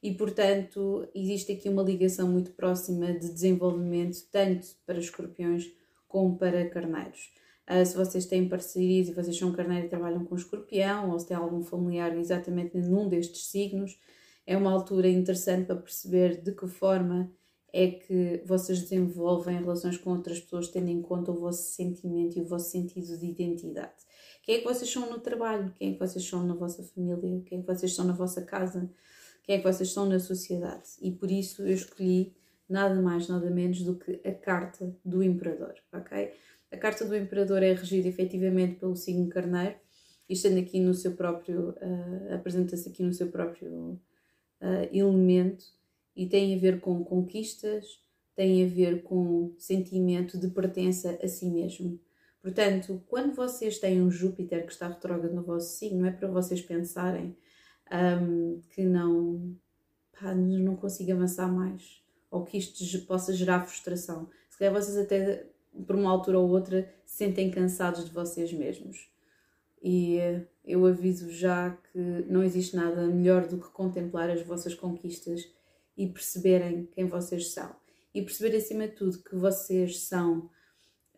E, 0.03 0.13
portanto, 0.13 1.09
existe 1.15 1.53
aqui 1.53 1.69
uma 1.69 1.83
ligação 1.83 2.29
muito 2.29 2.51
próxima 2.53 3.13
de 3.13 3.33
desenvolvimento, 3.33 4.19
tanto 4.33 4.67
para 4.85 4.99
escorpiões 4.99 5.71
como 6.09 6.37
para 6.37 6.69
carneiros. 6.69 7.33
Uh, 7.71 7.87
se 7.87 7.97
vocês 7.97 8.27
têm 8.27 8.49
parcerias 8.49 9.09
e 9.09 9.13
vocês 9.13 9.37
são 9.37 9.53
carneiro 9.53 9.87
e 9.87 9.89
trabalham 9.89 10.25
com 10.25 10.35
escorpião, 10.35 11.11
ou 11.11 11.19
se 11.19 11.29
tem 11.29 11.37
algum 11.37 11.63
familiar 11.63 12.17
exatamente 12.17 12.77
num 12.77 13.09
destes 13.09 13.47
signos, 13.47 13.99
é 14.47 14.57
uma 14.57 14.73
altura 14.73 15.09
interessante 15.09 15.67
para 15.67 15.77
perceber 15.77 16.43
de 16.43 16.53
que 16.53 16.67
forma 16.67 17.31
é 17.73 17.89
que 17.89 18.43
vocês 18.45 18.83
desenvolvem 18.83 19.59
relações 19.59 19.97
com 19.97 20.11
outras 20.11 20.41
pessoas 20.41 20.69
tendo 20.69 20.89
em 20.89 21.01
conta 21.01 21.31
o 21.31 21.41
vosso 21.41 21.73
sentimento 21.73 22.37
e 22.37 22.43
o 22.43 22.45
vosso 22.45 22.71
sentido 22.71 23.17
de 23.17 23.27
identidade. 23.27 23.95
Quem 24.43 24.57
é 24.57 24.59
que 24.59 24.65
vocês 24.65 24.91
são 24.91 25.09
no 25.09 25.21
trabalho? 25.21 25.73
Quem 25.79 25.91
é 25.91 25.93
que 25.93 25.99
vocês 26.01 26.27
são 26.27 26.45
na 26.45 26.55
vossa 26.55 26.83
família? 26.83 27.43
Quem 27.47 27.59
é 27.59 27.63
que 27.63 27.67
vocês 27.67 27.95
são 27.95 28.05
na 28.05 28.13
vossa 28.13 28.43
casa? 28.43 28.91
Quem 29.45 29.57
é 29.57 29.59
que 29.59 29.65
vocês 29.65 29.91
são 29.91 30.07
na 30.07 30.19
sociedade? 30.19 30.91
E 31.01 31.13
por 31.13 31.31
isso 31.31 31.63
eu 31.63 31.73
escolhi 31.73 32.35
nada 32.69 33.01
mais, 33.01 33.29
nada 33.29 33.51
menos 33.51 33.83
do 33.83 33.97
que 33.97 34.21
a 34.25 34.33
carta 34.33 34.95
do 35.05 35.23
imperador, 35.23 35.75
ok? 35.93 36.33
A 36.71 36.77
carta 36.77 37.05
do 37.05 37.17
imperador 37.17 37.63
é 37.63 37.73
regida 37.73 38.09
efetivamente 38.09 38.77
pelo 38.77 38.97
signo 38.97 39.29
carneiro 39.29 39.77
e 40.29 40.33
estando 40.33 40.59
aqui 40.59 40.81
no 40.81 40.95
seu 40.95 41.13
próprio, 41.13 41.71
uh, 41.71 42.35
apresenta-se 42.35 42.89
aqui 42.89 43.03
no 43.03 43.13
seu 43.13 43.29
próprio 43.29 44.01
uh, 44.61 44.89
elemento 44.91 45.67
e 46.17 46.27
tem 46.27 46.55
a 46.55 46.59
ver 46.59 46.81
com 46.81 47.05
conquistas, 47.05 48.01
tem 48.35 48.65
a 48.65 48.69
ver 48.69 49.03
com 49.03 49.55
sentimento 49.59 50.39
de 50.39 50.49
pertença 50.49 51.19
a 51.23 51.29
si 51.29 51.51
mesmo. 51.51 52.01
Portanto, 52.43 53.03
quando 53.09 53.35
vocês 53.35 53.79
têm 53.79 54.03
um 54.03 54.11
Júpiter 54.11 54.67
que 54.67 54.73
está 54.73 54.89
retrógrado 54.89 55.33
no 55.33 55.43
vosso 55.43 55.79
signo, 55.79 56.05
é 56.05 56.11
para 56.11 56.29
vocês 56.29 56.61
pensarem 56.61 57.37
um, 58.21 58.61
que 58.71 58.83
não, 58.83 59.57
pá, 60.13 60.35
não 60.35 60.75
consigo 60.75 61.13
avançar 61.13 61.51
mais 61.51 62.03
ou 62.33 62.45
que 62.45 62.57
isto 62.57 63.07
possa 63.07 63.33
gerar 63.35 63.61
frustração. 63.61 64.29
Se 64.49 64.59
calhar 64.59 64.73
vocês 64.73 64.97
até 64.97 65.47
por 65.87 65.95
uma 65.95 66.11
altura 66.11 66.39
ou 66.39 66.49
outra 66.49 66.91
se 67.05 67.19
sentem 67.19 67.51
cansados 67.51 68.07
de 68.07 68.11
vocês 68.11 68.51
mesmos. 68.53 69.11
E 69.83 70.17
eh, 70.17 70.47
eu 70.65 70.87
aviso 70.87 71.31
já 71.31 71.71
que 71.71 71.99
não 71.99 72.43
existe 72.43 72.75
nada 72.75 73.07
melhor 73.07 73.47
do 73.47 73.59
que 73.59 73.69
contemplar 73.69 74.31
as 74.31 74.43
vossas 74.43 74.75
conquistas 74.75 75.43
e 75.97 76.07
perceberem 76.07 76.87
quem 76.87 77.07
vocês 77.07 77.53
são. 77.53 77.75
E 78.15 78.23
perceber 78.23 78.57
acima 78.57 78.89
de 78.89 78.95
tudo 78.95 79.23
que 79.23 79.37
vocês 79.37 80.01
são, 80.01 80.49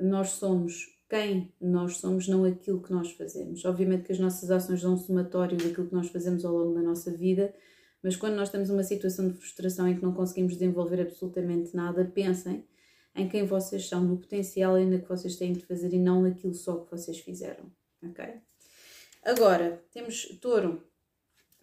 nós 0.00 0.30
somos 0.30 0.93
quem 1.08 1.52
nós 1.60 1.98
somos, 1.98 2.26
não 2.28 2.44
aquilo 2.44 2.82
que 2.82 2.92
nós 2.92 3.12
fazemos. 3.12 3.64
Obviamente 3.64 4.04
que 4.04 4.12
as 4.12 4.18
nossas 4.18 4.50
ações 4.50 4.80
são 4.80 4.94
um 4.94 4.98
somatório 4.98 5.56
daquilo 5.56 5.86
que 5.86 5.94
nós 5.94 6.08
fazemos 6.08 6.44
ao 6.44 6.54
longo 6.54 6.74
da 6.74 6.82
nossa 6.82 7.10
vida, 7.10 7.54
mas 8.02 8.16
quando 8.16 8.34
nós 8.34 8.50
temos 8.50 8.70
uma 8.70 8.82
situação 8.82 9.28
de 9.28 9.34
frustração 9.34 9.88
em 9.88 9.96
que 9.96 10.02
não 10.02 10.12
conseguimos 10.12 10.54
desenvolver 10.54 11.00
absolutamente 11.00 11.74
nada, 11.74 12.04
pensem 12.04 12.64
em 13.14 13.28
quem 13.28 13.46
vocês 13.46 13.88
são, 13.88 14.02
no 14.02 14.18
potencial 14.18 14.74
ainda 14.74 14.98
que 14.98 15.08
vocês 15.08 15.36
têm 15.36 15.52
de 15.52 15.64
fazer 15.64 15.92
e 15.92 15.98
não 15.98 16.22
naquilo 16.22 16.54
só 16.54 16.78
que 16.78 16.90
vocês 16.90 17.18
fizeram, 17.20 17.70
ok? 18.02 18.24
Agora, 19.22 19.82
temos 19.92 20.38
touro. 20.40 20.82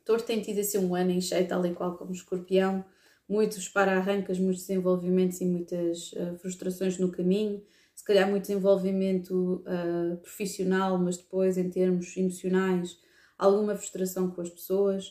Touro 0.03 0.23
tem 0.23 0.41
tido 0.41 0.59
a 0.59 0.63
ser 0.63 0.79
um 0.79 0.95
ano 0.95 1.11
em 1.11 1.21
cheio, 1.21 1.47
tal 1.47 1.63
e 1.65 1.73
qual 1.73 1.95
como 1.95 2.11
escorpião, 2.11 2.83
muitos 3.29 3.69
para-arrancas, 3.69 4.39
muitos 4.39 4.65
desenvolvimentos 4.65 5.39
e 5.41 5.45
muitas 5.45 6.11
uh, 6.13 6.35
frustrações 6.39 6.97
no 6.97 7.11
caminho, 7.11 7.61
se 8.01 8.05
calhar 8.07 8.27
muito 8.27 8.47
desenvolvimento 8.47 9.63
uh, 9.63 10.17
profissional, 10.17 10.97
mas 10.97 11.17
depois 11.17 11.55
em 11.55 11.69
termos 11.69 12.17
emocionais, 12.17 12.97
alguma 13.37 13.75
frustração 13.75 14.31
com 14.31 14.41
as 14.41 14.49
pessoas. 14.49 15.09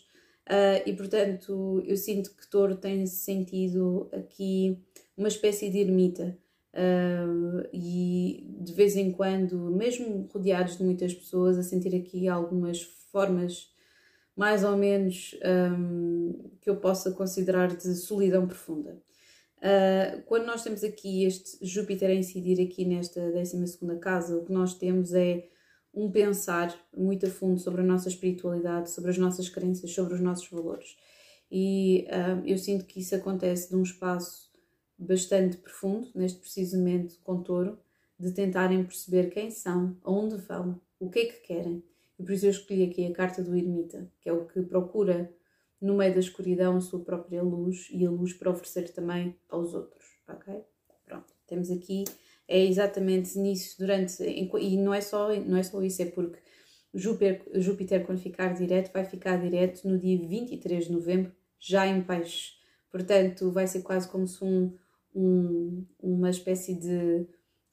Uh, 0.48 0.82
e 0.84 0.92
portanto, 0.92 1.80
eu 1.86 1.96
sinto 1.96 2.34
que 2.34 2.50
Touro 2.50 2.74
tem 2.74 3.06
sentido 3.06 4.08
aqui 4.12 4.76
uma 5.16 5.28
espécie 5.28 5.70
de 5.70 5.78
ermita. 5.78 6.36
Uh, 6.74 7.64
e 7.72 8.44
de 8.58 8.72
vez 8.72 8.96
em 8.96 9.12
quando, 9.12 9.70
mesmo 9.70 10.28
rodeados 10.34 10.76
de 10.76 10.82
muitas 10.82 11.14
pessoas, 11.14 11.58
a 11.58 11.62
sentir 11.62 11.94
aqui 11.94 12.26
algumas 12.26 12.82
formas 13.12 13.72
mais 14.34 14.64
ou 14.64 14.76
menos 14.76 15.38
um, 15.78 16.50
que 16.60 16.68
eu 16.68 16.74
possa 16.74 17.12
considerar 17.12 17.68
de 17.68 17.94
solidão 17.94 18.48
profunda. 18.48 19.00
Uh, 19.60 20.22
quando 20.22 20.46
nós 20.46 20.62
temos 20.62 20.82
aqui 20.82 21.24
este 21.24 21.58
Júpiter 21.64 22.08
a 22.08 22.14
incidir 22.14 22.60
aqui 22.60 22.84
nesta 22.84 23.30
12 23.30 23.78
casa, 24.00 24.36
o 24.36 24.44
que 24.44 24.52
nós 24.52 24.74
temos 24.74 25.12
é 25.12 25.48
um 25.92 26.10
pensar 26.10 26.74
muito 26.96 27.26
a 27.26 27.30
fundo 27.30 27.60
sobre 27.60 27.82
a 27.82 27.84
nossa 27.84 28.08
espiritualidade, 28.08 28.90
sobre 28.90 29.10
as 29.10 29.18
nossas 29.18 29.48
crenças, 29.48 29.92
sobre 29.92 30.14
os 30.14 30.20
nossos 30.20 30.48
valores. 30.48 30.96
E 31.50 32.06
uh, 32.08 32.46
eu 32.46 32.56
sinto 32.56 32.86
que 32.86 33.00
isso 33.00 33.14
acontece 33.14 33.68
de 33.68 33.76
um 33.76 33.82
espaço 33.82 34.50
bastante 34.96 35.56
profundo, 35.56 36.08
neste 36.14 36.38
preciso 36.38 36.78
momento 36.78 37.18
de 38.18 38.32
tentarem 38.32 38.84
perceber 38.84 39.30
quem 39.30 39.50
são, 39.50 39.96
aonde 40.04 40.36
vão, 40.36 40.80
o 40.98 41.10
que 41.10 41.18
é 41.20 41.26
que 41.26 41.40
querem. 41.40 41.82
E 42.18 42.22
por 42.22 42.32
isso 42.32 42.46
eu 42.46 42.50
escolhi 42.50 42.84
aqui 42.84 43.06
a 43.06 43.12
carta 43.12 43.42
do 43.42 43.56
ermita, 43.56 44.10
que 44.20 44.28
é 44.28 44.32
o 44.32 44.46
que 44.46 44.60
procura 44.62 45.32
no 45.80 45.96
meio 45.96 46.12
da 46.12 46.20
escuridão 46.20 46.76
a 46.76 46.80
sua 46.80 47.00
própria 47.00 47.42
luz 47.42 47.88
e 47.90 48.04
a 48.04 48.10
luz 48.10 48.32
para 48.32 48.50
oferecer 48.50 48.92
também 48.92 49.36
aos 49.48 49.74
outros, 49.74 50.04
ok? 50.28 50.62
Pronto, 51.04 51.32
temos 51.46 51.70
aqui, 51.70 52.04
é 52.46 52.64
exatamente 52.64 53.38
nisso 53.38 53.78
durante, 53.78 54.22
e 54.22 54.76
não 54.76 54.92
é 54.92 55.00
só, 55.00 55.34
não 55.40 55.56
é 55.56 55.62
só 55.62 55.82
isso, 55.82 56.02
é 56.02 56.06
porque 56.06 56.38
Júpiter, 56.92 57.42
Júpiter 57.54 58.04
quando 58.04 58.18
ficar 58.18 58.52
direto, 58.52 58.92
vai 58.92 59.04
ficar 59.04 59.36
direto 59.36 59.88
no 59.88 59.98
dia 59.98 60.18
23 60.18 60.86
de 60.86 60.92
novembro, 60.92 61.32
já 61.58 61.86
em 61.86 62.02
peixe. 62.02 62.54
Portanto, 62.90 63.52
vai 63.52 63.66
ser 63.66 63.82
quase 63.82 64.08
como 64.08 64.26
se 64.26 64.42
um, 64.44 64.74
um, 65.14 65.86
uma 66.00 66.30
espécie 66.30 66.74
de 66.74 67.26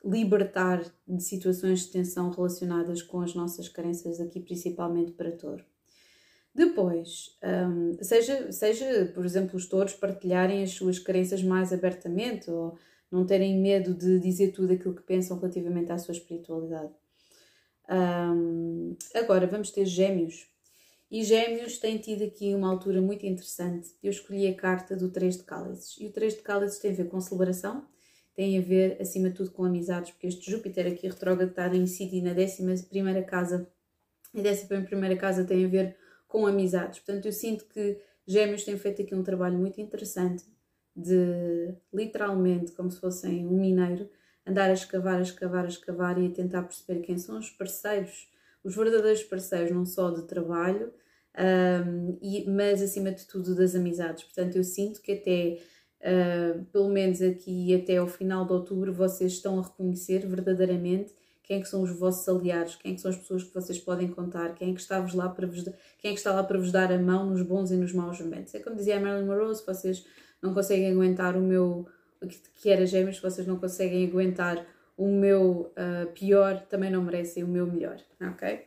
libertar 0.05 0.83
de 1.07 1.23
situações 1.23 1.81
de 1.81 1.91
tensão 1.91 2.29
relacionadas 2.29 3.01
com 3.01 3.21
as 3.21 3.33
nossas 3.33 3.67
crenças, 3.67 4.19
aqui 4.19 4.39
principalmente 4.39 5.11
para 5.13 5.31
touro. 5.31 5.65
Depois, 6.57 7.37
um, 7.43 8.03
seja, 8.03 8.51
seja, 8.51 9.11
por 9.13 9.23
exemplo, 9.23 9.55
os 9.55 9.67
touros 9.67 9.93
partilharem 9.93 10.63
as 10.63 10.71
suas 10.71 10.97
crenças 10.97 11.43
mais 11.43 11.71
abertamente 11.71 12.49
ou 12.49 12.75
não 13.11 13.27
terem 13.27 13.61
medo 13.61 13.93
de 13.93 14.19
dizer 14.19 14.53
tudo 14.53 14.73
aquilo 14.73 14.95
que 14.95 15.03
pensam 15.03 15.37
relativamente 15.37 15.91
à 15.91 15.99
sua 15.99 16.13
espiritualidade. 16.13 16.91
Um, 17.87 18.97
agora, 19.13 19.45
vamos 19.45 19.69
ter 19.69 19.85
gêmeos. 19.85 20.47
E 21.11 21.23
Gêmeos 21.23 21.77
tem 21.77 21.99
tido 21.99 22.23
aqui 22.23 22.55
uma 22.55 22.69
altura 22.69 23.01
muito 23.01 23.23
interessante. 23.23 23.89
Eu 24.01 24.09
escolhi 24.09 24.47
a 24.47 24.55
carta 24.55 24.95
do 24.95 25.11
3 25.11 25.37
de 25.37 25.43
cálices. 25.43 25.95
E 25.99 26.07
o 26.07 26.11
3 26.11 26.33
de 26.33 26.41
cálices 26.41 26.79
tem 26.79 26.91
a 26.91 26.95
ver 26.95 27.07
com 27.07 27.21
celebração, 27.21 27.85
tem 28.35 28.57
a 28.57 28.61
ver, 28.61 28.99
acima 28.99 29.29
de 29.29 29.35
tudo, 29.35 29.51
com 29.51 29.63
amizades, 29.63 30.09
porque 30.09 30.25
este 30.25 30.49
Júpiter 30.49 30.87
aqui 30.87 31.07
retrógrado 31.07 31.49
está 31.49 31.69
a 31.69 31.75
incidir 31.77 32.23
na 32.23 32.31
11 32.31 33.23
casa. 33.27 33.69
E 34.33 34.41
a 34.41 34.51
11 34.51 35.15
casa 35.17 35.45
tem 35.45 35.63
a 35.63 35.67
ver 35.67 35.95
com 36.27 36.45
amizades. 36.45 36.99
Portanto, 36.99 37.25
eu 37.25 37.31
sinto 37.31 37.65
que 37.65 37.97
Gêmeos 38.25 38.63
tem 38.63 38.77
feito 38.77 39.01
aqui 39.01 39.15
um 39.15 39.23
trabalho 39.23 39.57
muito 39.57 39.79
interessante 39.79 40.43
de, 40.95 41.73
literalmente, 41.93 42.71
como 42.73 42.91
se 42.91 42.99
fossem 42.99 43.45
um 43.47 43.59
mineiro, 43.59 44.09
andar 44.45 44.69
a 44.69 44.73
escavar, 44.73 45.19
a 45.19 45.21
escavar, 45.21 45.65
a 45.65 45.69
escavar 45.69 46.21
e 46.21 46.27
a 46.27 46.31
tentar 46.31 46.63
perceber 46.63 47.01
quem 47.01 47.17
são 47.17 47.37
os 47.37 47.49
parceiros 47.49 48.27
os 48.67 48.75
verdadeiros 48.75 49.23
parceiros, 49.23 49.71
não 49.71 49.85
só 49.85 50.11
de 50.11 50.23
trabalho, 50.23 50.91
um, 51.85 52.17
e, 52.21 52.49
mas 52.49 52.81
acima 52.81 53.11
de 53.11 53.25
tudo 53.25 53.55
das 53.55 53.75
amizades. 53.75 54.25
Portanto, 54.25 54.57
eu 54.57 54.63
sinto 54.63 55.01
que 55.01 55.13
até, 55.13 55.61
uh, 56.01 56.65
pelo 56.65 56.89
menos 56.89 57.21
aqui 57.21 57.73
até 57.73 57.97
ao 57.97 58.07
final 58.07 58.45
de 58.45 58.51
outubro, 58.51 58.93
vocês 58.93 59.33
estão 59.33 59.57
a 59.57 59.63
reconhecer 59.63 60.27
verdadeiramente 60.27 61.13
quem 61.47 61.59
é 61.59 61.61
que 61.61 61.69
são 61.69 61.81
os 61.81 61.97
vossos 61.97 62.27
aliados, 62.27 62.75
quem 62.75 62.91
é 62.91 62.95
que 62.95 62.99
são 62.99 63.09
as 63.09 63.15
pessoas 63.15 63.43
que 63.43 63.53
vocês 63.53 63.79
podem 63.79 64.09
contar, 64.09 64.53
quem 64.53 64.71
é 64.71 64.73
que 64.73 64.81
está, 64.81 64.99
lá 65.13 65.29
para 65.29 65.47
vos, 65.47 65.63
quem 65.97 66.11
é 66.11 66.13
que 66.13 66.19
está 66.19 66.33
lá 66.33 66.43
para 66.43 66.57
vos 66.57 66.73
dar 66.73 66.91
a 66.91 66.99
mão 66.99 67.29
nos 67.29 67.41
bons 67.41 67.71
e 67.71 67.77
nos 67.77 67.93
maus 67.93 68.19
momentos. 68.19 68.53
É 68.53 68.59
como 68.59 68.75
dizia 68.75 68.97
a 68.97 68.99
Marilyn 68.99 69.25
Monroe, 69.25 69.55
se 69.55 69.65
vocês 69.65 70.05
não 70.41 70.53
conseguem 70.53 70.91
aguentar 70.91 71.37
o 71.37 71.39
meu, 71.39 71.87
que 72.61 72.69
era 72.69 72.85
gêmeos, 72.85 73.15
se 73.15 73.21
vocês 73.21 73.47
não 73.47 73.57
conseguem 73.57 74.05
aguentar 74.05 74.65
o 74.97 75.07
meu 75.07 75.71
uh, 75.71 76.11
pior 76.13 76.65
também 76.67 76.91
não 76.91 77.01
merecem 77.01 77.43
o 77.43 77.47
meu 77.47 77.65
melhor, 77.65 77.97
ok? 78.19 78.65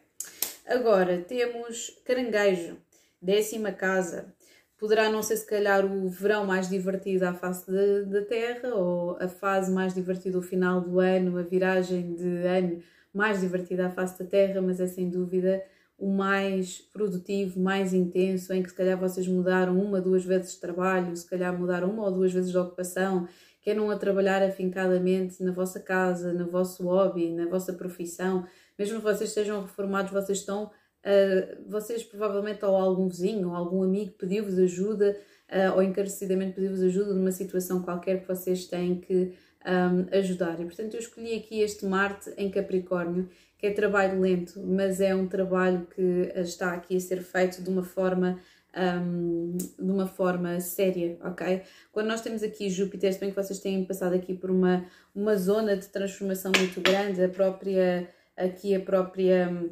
Agora 0.66 1.18
temos 1.18 2.00
caranguejo, 2.04 2.78
décima 3.20 3.72
casa. 3.72 4.32
Poderá 4.80 5.10
não 5.10 5.22
ser 5.22 5.36
se 5.36 5.46
calhar 5.46 5.84
o 5.84 6.08
verão 6.08 6.46
mais 6.46 6.68
divertido 6.68 7.26
à 7.26 7.34
face 7.34 7.70
da 8.06 8.22
Terra 8.22 8.74
ou 8.74 9.16
a 9.20 9.28
fase 9.28 9.70
mais 9.70 9.94
divertida 9.94 10.38
o 10.38 10.42
final 10.42 10.80
do 10.80 10.98
ano, 10.98 11.38
a 11.38 11.42
viragem 11.42 12.14
de 12.14 12.46
ano 12.46 12.82
mais 13.12 13.40
divertida 13.40 13.86
à 13.86 13.90
face 13.90 14.18
da 14.18 14.24
Terra, 14.24 14.62
mas 14.62 14.80
é 14.80 14.86
sem 14.86 15.10
dúvida 15.10 15.62
o 15.98 16.08
mais 16.08 16.78
produtivo, 16.78 17.60
mais 17.60 17.92
intenso, 17.92 18.54
em 18.54 18.62
que 18.62 18.70
se 18.70 18.74
calhar 18.74 18.98
vocês 18.98 19.28
mudaram 19.28 19.78
uma, 19.78 20.00
duas 20.00 20.24
vezes 20.24 20.54
de 20.54 20.60
trabalho, 20.60 21.14
se 21.14 21.28
calhar 21.28 21.52
mudaram 21.56 21.90
uma 21.90 22.04
ou 22.04 22.10
duas 22.10 22.32
vezes 22.32 22.50
de 22.50 22.56
ocupação 22.56 23.28
quer 23.62 23.74
não 23.74 23.90
a 23.90 23.96
trabalhar 23.96 24.42
afincadamente 24.42 25.42
na 25.42 25.52
vossa 25.52 25.78
casa, 25.80 26.32
no 26.32 26.46
vosso 26.46 26.84
hobby, 26.84 27.30
na 27.30 27.46
vossa 27.46 27.72
profissão, 27.72 28.46
mesmo 28.78 28.98
que 28.98 29.04
vocês 29.04 29.30
estejam 29.30 29.62
reformados, 29.62 30.12
vocês 30.12 30.38
estão, 30.38 30.70
uh, 31.04 31.62
vocês 31.68 32.02
provavelmente 32.02 32.64
ou 32.64 32.74
algum 32.74 33.08
vizinho 33.08 33.48
ou 33.48 33.54
algum 33.54 33.82
amigo 33.82 34.12
pediu-vos 34.12 34.58
ajuda 34.58 35.16
uh, 35.50 35.76
ou 35.76 35.82
encarecidamente 35.82 36.54
pediu-vos 36.54 36.82
ajuda 36.82 37.14
numa 37.14 37.32
situação 37.32 37.82
qualquer 37.82 38.20
que 38.20 38.28
vocês 38.28 38.66
têm 38.66 38.96
que 38.96 39.32
um, 39.66 40.16
ajudar. 40.16 40.60
E 40.60 40.64
portanto 40.64 40.94
eu 40.94 41.00
escolhi 41.00 41.36
aqui 41.36 41.60
este 41.60 41.84
Marte 41.84 42.32
em 42.36 42.50
Capricórnio, 42.50 43.28
que 43.58 43.66
é 43.66 43.70
trabalho 43.72 44.20
lento, 44.20 44.58
mas 44.60 45.00
é 45.00 45.14
um 45.14 45.26
trabalho 45.26 45.86
que 45.94 46.32
está 46.34 46.72
aqui 46.72 46.96
a 46.96 47.00
ser 47.00 47.22
feito 47.22 47.62
de 47.62 47.68
uma 47.68 47.82
forma 47.82 48.38
um, 48.76 49.56
de 49.56 49.90
uma 49.90 50.06
forma 50.06 50.60
séria, 50.60 51.18
ok? 51.24 51.62
Quando 51.92 52.06
nós 52.06 52.20
temos 52.20 52.42
aqui 52.42 52.70
Júpiter, 52.70 53.12
se 53.12 53.20
bem 53.20 53.30
que 53.30 53.36
vocês 53.36 53.58
têm 53.58 53.84
passado 53.84 54.14
aqui 54.14 54.34
por 54.34 54.50
uma, 54.50 54.86
uma 55.14 55.36
zona 55.36 55.76
de 55.76 55.88
transformação 55.88 56.52
muito 56.56 56.80
grande, 56.80 57.22
a 57.22 57.28
própria, 57.28 58.08
aqui 58.36 58.74
a 58.74 58.80
própria, 58.80 59.70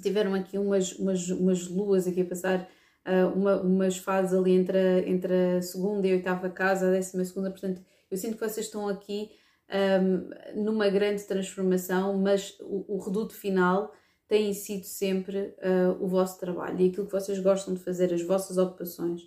tiveram 0.00 0.34
aqui 0.34 0.56
umas, 0.58 0.92
umas, 0.92 1.28
umas 1.28 1.68
luas 1.68 2.06
aqui 2.06 2.20
a 2.22 2.24
passar, 2.24 2.68
uh, 3.06 3.36
uma, 3.36 3.60
umas 3.60 3.98
fases 3.98 4.32
ali 4.32 4.52
entre 4.52 4.78
a, 4.78 5.08
entre 5.08 5.56
a 5.56 5.62
segunda 5.62 6.06
e 6.06 6.12
a 6.12 6.14
oitava 6.14 6.48
casa, 6.48 6.88
a 6.88 6.90
décima 6.90 7.24
segunda, 7.24 7.50
portanto, 7.50 7.82
eu 8.10 8.16
sinto 8.16 8.34
que 8.36 8.48
vocês 8.48 8.66
estão 8.66 8.88
aqui 8.88 9.30
um, 9.72 10.62
numa 10.64 10.88
grande 10.88 11.22
transformação, 11.24 12.18
mas 12.18 12.56
o, 12.60 12.96
o 12.96 12.98
reduto 12.98 13.34
final 13.34 13.92
tem 14.28 14.52
sido 14.54 14.84
sempre 14.84 15.54
uh, 15.58 16.02
o 16.02 16.08
vosso 16.08 16.38
trabalho 16.38 16.80
e 16.80 16.88
aquilo 16.88 17.06
que 17.06 17.12
vocês 17.12 17.38
gostam 17.38 17.74
de 17.74 17.80
fazer, 17.80 18.12
as 18.12 18.22
vossas 18.22 18.56
ocupações. 18.58 19.22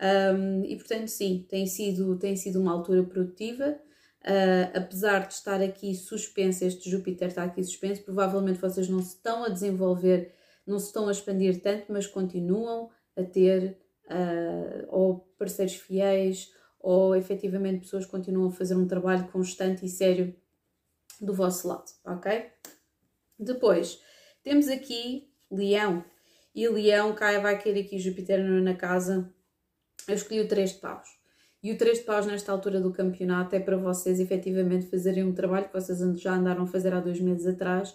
Um, 0.00 0.64
e 0.64 0.76
portanto, 0.76 1.08
sim, 1.08 1.46
tem 1.48 1.66
sido, 1.66 2.18
tem 2.18 2.36
sido 2.36 2.60
uma 2.60 2.72
altura 2.72 3.02
produtiva. 3.02 3.78
Uh, 4.22 4.70
apesar 4.74 5.26
de 5.26 5.34
estar 5.34 5.62
aqui 5.62 5.94
suspenso, 5.94 6.64
este 6.64 6.90
Júpiter 6.90 7.28
está 7.28 7.44
aqui 7.44 7.62
suspenso, 7.62 8.02
provavelmente 8.02 8.58
vocês 8.58 8.88
não 8.88 9.00
se 9.00 9.14
estão 9.14 9.44
a 9.44 9.48
desenvolver, 9.48 10.34
não 10.66 10.78
se 10.78 10.86
estão 10.86 11.06
a 11.06 11.12
expandir 11.12 11.62
tanto, 11.62 11.92
mas 11.92 12.06
continuam 12.06 12.90
a 13.16 13.22
ter 13.22 13.78
uh, 14.06 14.86
ou 14.88 15.20
parceiros 15.38 15.76
fiéis 15.76 16.52
ou 16.80 17.14
efetivamente 17.14 17.80
pessoas 17.80 18.04
continuam 18.04 18.48
a 18.48 18.52
fazer 18.52 18.74
um 18.74 18.86
trabalho 18.86 19.28
constante 19.28 19.86
e 19.86 19.88
sério 19.88 20.34
do 21.20 21.32
vosso 21.32 21.68
lado, 21.68 21.90
ok? 22.04 22.50
Depois, 23.38 24.00
temos 24.42 24.68
aqui 24.68 25.30
Leão. 25.50 26.04
E 26.54 26.68
Leão 26.68 27.14
cai, 27.14 27.40
vai 27.40 27.60
cair 27.60 27.84
aqui 27.84 27.98
Júpiter 27.98 28.42
na 28.42 28.74
casa. 28.74 29.32
Eu 30.08 30.14
escolhi 30.14 30.40
o 30.40 30.48
3 30.48 30.74
de 30.74 30.78
paus. 30.78 31.15
E 31.66 31.72
o 31.72 31.76
3 31.76 31.98
de 31.98 32.04
paus 32.04 32.24
nesta 32.26 32.52
altura 32.52 32.80
do 32.80 32.92
campeonato 32.92 33.56
é 33.56 33.58
para 33.58 33.76
vocês 33.76 34.20
efetivamente 34.20 34.86
fazerem 34.86 35.24
um 35.24 35.34
trabalho 35.34 35.66
que 35.66 35.72
vocês 35.72 35.98
já 36.20 36.36
andaram 36.36 36.62
a 36.62 36.66
fazer 36.68 36.94
há 36.94 37.00
dois 37.00 37.20
meses 37.20 37.44
atrás, 37.44 37.92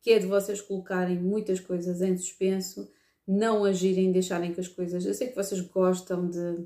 que 0.00 0.12
é 0.12 0.20
de 0.20 0.26
vocês 0.26 0.60
colocarem 0.60 1.18
muitas 1.18 1.58
coisas 1.58 2.00
em 2.00 2.16
suspenso, 2.16 2.88
não 3.26 3.64
agirem, 3.64 4.12
deixarem 4.12 4.54
que 4.54 4.60
as 4.60 4.68
coisas. 4.68 5.04
Eu 5.04 5.14
sei 5.14 5.26
que 5.26 5.34
vocês 5.34 5.60
gostam 5.62 6.30
de 6.30 6.64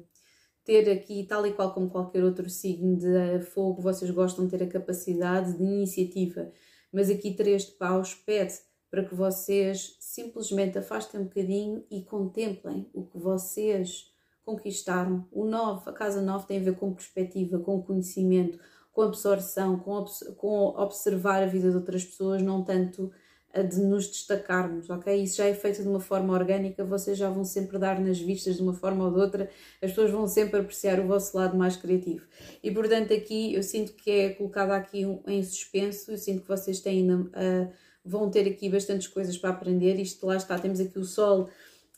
ter 0.62 0.90
aqui, 0.90 1.24
tal 1.26 1.46
e 1.46 1.54
qual 1.54 1.72
como 1.72 1.88
qualquer 1.88 2.22
outro 2.22 2.50
signo 2.50 2.98
de 2.98 3.40
fogo, 3.46 3.80
vocês 3.80 4.10
gostam 4.10 4.44
de 4.44 4.50
ter 4.50 4.62
a 4.62 4.68
capacidade 4.68 5.56
de 5.56 5.62
iniciativa, 5.62 6.52
mas 6.92 7.08
aqui 7.08 7.32
3 7.32 7.64
de 7.64 7.72
paus 7.78 8.14
pede 8.14 8.52
para 8.90 9.02
que 9.02 9.14
vocês 9.14 9.96
simplesmente 10.00 10.76
afastem 10.76 11.18
um 11.18 11.24
bocadinho 11.24 11.82
e 11.90 12.02
contemplem 12.02 12.90
o 12.92 13.06
que 13.06 13.16
vocês 13.16 14.11
conquistaram. 14.44 15.26
O 15.30 15.44
9, 15.44 15.90
a 15.90 15.92
casa 15.92 16.20
9 16.20 16.46
tem 16.46 16.58
a 16.58 16.62
ver 16.62 16.76
com 16.76 16.92
perspectiva, 16.92 17.58
com 17.58 17.82
conhecimento, 17.82 18.58
com 18.92 19.02
absorção, 19.02 19.78
com, 19.78 20.04
com 20.36 20.66
observar 20.76 21.42
a 21.42 21.46
vida 21.46 21.70
de 21.70 21.76
outras 21.76 22.04
pessoas, 22.04 22.42
não 22.42 22.62
tanto 22.62 23.10
a 23.54 23.62
de 23.62 23.80
nos 23.80 24.06
destacarmos, 24.06 24.88
ok? 24.88 25.14
Isso 25.22 25.36
já 25.36 25.44
é 25.44 25.52
feito 25.52 25.82
de 25.82 25.88
uma 25.88 26.00
forma 26.00 26.32
orgânica, 26.32 26.84
vocês 26.84 27.18
já 27.18 27.28
vão 27.28 27.44
sempre 27.44 27.78
dar 27.78 28.00
nas 28.00 28.18
vistas 28.18 28.56
de 28.56 28.62
uma 28.62 28.72
forma 28.72 29.04
ou 29.04 29.12
de 29.12 29.20
outra, 29.20 29.50
as 29.82 29.90
pessoas 29.90 30.10
vão 30.10 30.26
sempre 30.26 30.60
apreciar 30.60 30.98
o 30.98 31.06
vosso 31.06 31.36
lado 31.36 31.56
mais 31.56 31.76
criativo. 31.76 32.26
E 32.62 32.70
portanto, 32.70 33.12
aqui 33.12 33.54
eu 33.54 33.62
sinto 33.62 33.92
que 33.92 34.10
é 34.10 34.30
colocado 34.30 34.70
aqui 34.70 35.04
um, 35.04 35.22
em 35.26 35.42
suspenso, 35.42 36.12
eu 36.12 36.18
sinto 36.18 36.42
que 36.42 36.48
vocês 36.48 36.80
têm. 36.80 37.10
Uh, 37.12 37.70
vão 38.04 38.30
ter 38.30 38.48
aqui 38.48 38.68
bastantes 38.68 39.06
coisas 39.06 39.36
para 39.38 39.50
aprender. 39.50 39.94
Isto 40.00 40.26
lá 40.26 40.36
está, 40.36 40.58
temos 40.58 40.80
aqui 40.80 40.98
o 40.98 41.04
Sol 41.04 41.48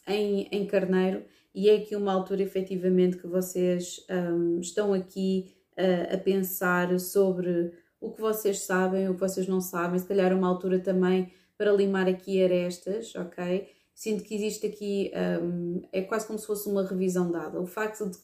em, 0.07 0.49
em 0.51 0.67
Carneiro 0.67 1.25
e 1.55 1.71
é 1.71 1.77
aqui 1.77 1.95
uma 1.95 2.13
altura 2.13 2.43
efetivamente 2.43 3.17
que 3.17 3.27
vocês 3.27 4.05
um, 4.11 4.59
estão 4.61 4.93
aqui 4.93 5.55
uh, 5.79 6.15
a 6.15 6.19
pensar 6.19 6.99
sobre 6.99 7.73
o 8.01 8.11
que 8.11 8.21
vocês 8.21 8.61
sabem, 8.61 9.09
o 9.09 9.15
que 9.15 9.21
vocês 9.21 9.47
não 9.47 9.61
sabem, 9.61 9.99
se 9.99 10.07
calhar 10.07 10.37
uma 10.37 10.49
altura 10.49 10.81
também 10.81 11.33
para 11.57 11.73
limar 11.73 12.09
aqui 12.09 12.43
arestas, 12.43 13.15
ok? 13.15 13.69
Sinto 13.95 14.25
que 14.25 14.35
existe 14.35 14.67
aqui, 14.67 15.13
um, 15.41 15.83
é 15.93 16.03
quase 16.03 16.27
como 16.27 16.39
se 16.39 16.47
fosse 16.47 16.69
uma 16.69 16.85
revisão 16.85 17.31
dada. 17.31 17.61
O 17.61 17.67
facto 17.67 18.11
de 18.11 18.19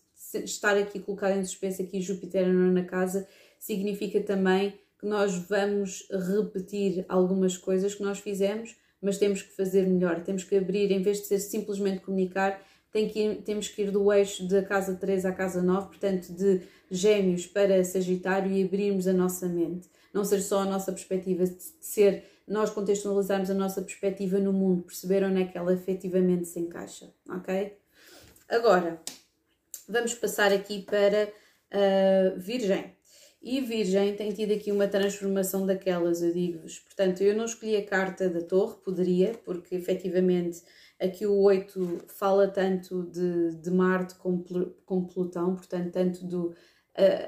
estar 0.44 0.76
aqui 0.76 0.98
colocado 0.98 1.38
em 1.38 1.44
suspenso 1.44 1.80
aqui 1.80 2.00
Júpiter 2.00 2.46
na 2.48 2.84
casa 2.84 3.26
significa 3.58 4.20
também 4.20 4.74
que 4.98 5.06
nós 5.06 5.34
vamos 5.36 6.06
repetir 6.10 7.06
algumas 7.08 7.56
coisas 7.56 7.94
que 7.94 8.02
nós 8.02 8.18
fizemos, 8.18 8.76
mas 9.00 9.16
temos 9.16 9.42
que 9.42 9.52
fazer 9.52 9.86
melhor, 9.86 10.22
temos 10.22 10.44
que 10.44 10.56
abrir, 10.56 10.90
em 10.90 11.00
vez 11.00 11.18
de 11.18 11.26
ser 11.26 11.38
simplesmente 11.38 12.00
comunicar, 12.00 12.60
tem 12.92 13.08
que 13.08 13.20
ir, 13.20 13.42
temos 13.42 13.68
que 13.68 13.82
ir 13.82 13.90
do 13.90 14.12
eixo 14.12 14.46
da 14.48 14.62
casa 14.62 14.94
3 14.94 15.24
à 15.24 15.32
casa 15.32 15.62
9, 15.62 15.88
portanto, 15.88 16.32
de 16.32 16.62
gêmeos 16.90 17.46
para 17.46 17.84
Sagitário 17.84 18.50
e 18.50 18.64
abrirmos 18.64 19.06
a 19.06 19.12
nossa 19.12 19.46
mente. 19.46 19.88
Não 20.12 20.24
ser 20.24 20.40
só 20.40 20.60
a 20.60 20.64
nossa 20.64 20.92
perspectiva, 20.92 21.44
ser 21.80 22.24
nós 22.46 22.70
contextualizarmos 22.70 23.48
a 23.48 23.54
nossa 23.54 23.80
perspectiva 23.80 24.38
no 24.38 24.52
mundo, 24.52 24.82
perceber 24.82 25.22
onde 25.24 25.42
é 25.42 25.46
que 25.46 25.56
ela 25.56 25.72
efetivamente 25.72 26.48
se 26.48 26.58
encaixa, 26.58 27.12
ok? 27.28 27.76
Agora, 28.48 29.00
vamos 29.88 30.14
passar 30.14 30.52
aqui 30.52 30.82
para 30.82 31.32
uh, 31.72 32.38
Virgem. 32.38 32.92
E 33.40 33.60
Virgem 33.60 34.16
tem 34.16 34.32
tido 34.32 34.52
aqui 34.52 34.72
uma 34.72 34.88
transformação 34.88 35.64
daquelas, 35.64 36.20
eu 36.22 36.32
digo-vos. 36.32 36.80
Portanto, 36.80 37.22
eu 37.22 37.34
não 37.36 37.44
escolhi 37.44 37.76
a 37.76 37.86
carta 37.86 38.28
da 38.28 38.42
Torre, 38.42 38.74
poderia, 38.84 39.32
porque 39.44 39.76
efetivamente 39.76 40.60
aqui 41.00 41.26
o 41.26 41.34
8 41.40 42.04
fala 42.08 42.46
tanto 42.46 43.04
de, 43.04 43.56
de 43.56 43.70
Marte 43.70 44.14
como, 44.16 44.44
como 44.84 45.08
Plutão, 45.08 45.56
portanto, 45.56 45.90
tanto 45.90 46.24
do 46.26 46.48
uh, 46.48 46.54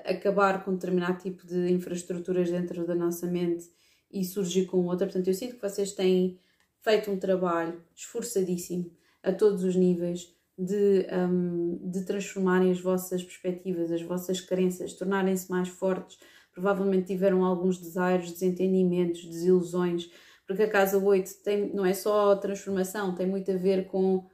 acabar 0.04 0.64
com 0.64 0.74
determinado 0.74 1.18
tipo 1.18 1.46
de 1.46 1.72
infraestruturas 1.72 2.50
dentro 2.50 2.86
da 2.86 2.94
nossa 2.94 3.26
mente 3.26 3.64
e 4.10 4.24
surgir 4.24 4.66
com 4.66 4.84
outra. 4.84 5.06
Portanto, 5.06 5.28
eu 5.28 5.34
sinto 5.34 5.56
que 5.56 5.62
vocês 5.62 5.92
têm 5.92 6.38
feito 6.82 7.10
um 7.10 7.18
trabalho 7.18 7.82
esforçadíssimo 7.94 8.92
a 9.22 9.32
todos 9.32 9.64
os 9.64 9.74
níveis 9.74 10.34
de, 10.58 11.06
um, 11.10 11.78
de 11.90 12.04
transformarem 12.04 12.70
as 12.70 12.80
vossas 12.80 13.22
perspectivas, 13.22 13.90
as 13.90 14.02
vossas 14.02 14.40
crenças, 14.40 14.92
tornarem-se 14.92 15.50
mais 15.50 15.68
fortes. 15.68 16.18
Provavelmente 16.52 17.06
tiveram 17.06 17.44
alguns 17.44 17.78
desaires, 17.78 18.32
desentendimentos, 18.32 19.24
desilusões, 19.24 20.10
porque 20.46 20.62
a 20.62 20.70
casa 20.70 20.98
8 20.98 21.42
tem, 21.42 21.72
não 21.74 21.84
é 21.84 21.94
só 21.94 22.36
transformação, 22.36 23.14
tem 23.14 23.26
muito 23.26 23.50
a 23.50 23.56
ver 23.56 23.86
com 23.86 24.26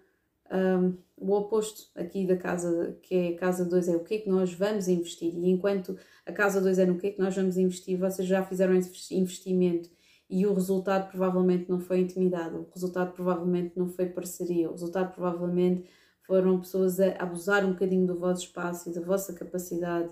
um, 0.50 0.98
o 1.16 1.32
oposto 1.34 1.90
aqui 1.94 2.26
da 2.26 2.36
casa, 2.36 2.98
que 3.02 3.14
é 3.14 3.28
a 3.28 3.36
casa 3.36 3.64
2, 3.64 3.88
é 3.88 3.96
o 3.96 4.04
que 4.04 4.14
é 4.14 4.18
que 4.18 4.30
nós 4.30 4.52
vamos 4.52 4.88
investir. 4.88 5.34
E 5.34 5.50
enquanto 5.50 5.96
a 6.24 6.32
casa 6.32 6.60
2 6.60 6.78
é 6.78 6.86
no 6.86 6.98
que 6.98 7.08
é 7.08 7.10
que 7.10 7.20
nós 7.20 7.34
vamos 7.34 7.56
investir, 7.56 7.98
vocês 7.98 8.26
já 8.26 8.44
fizeram 8.44 8.74
esse 8.74 9.14
investimento 9.14 9.90
e 10.30 10.46
o 10.46 10.54
resultado 10.54 11.10
provavelmente 11.10 11.68
não 11.68 11.80
foi 11.80 12.00
intimidade, 12.00 12.54
o 12.54 12.68
resultado 12.72 13.12
provavelmente 13.12 13.72
não 13.76 13.88
foi 13.88 14.06
parceria, 14.06 14.68
o 14.68 14.72
resultado 14.72 15.14
provavelmente 15.14 15.88
foram 16.26 16.60
pessoas 16.60 17.00
a 17.00 17.12
abusar 17.18 17.64
um 17.64 17.72
bocadinho 17.72 18.06
do 18.06 18.18
vosso 18.18 18.44
espaço 18.44 18.90
e 18.90 18.92
da 18.92 19.00
vossa 19.00 19.32
capacidade. 19.32 20.10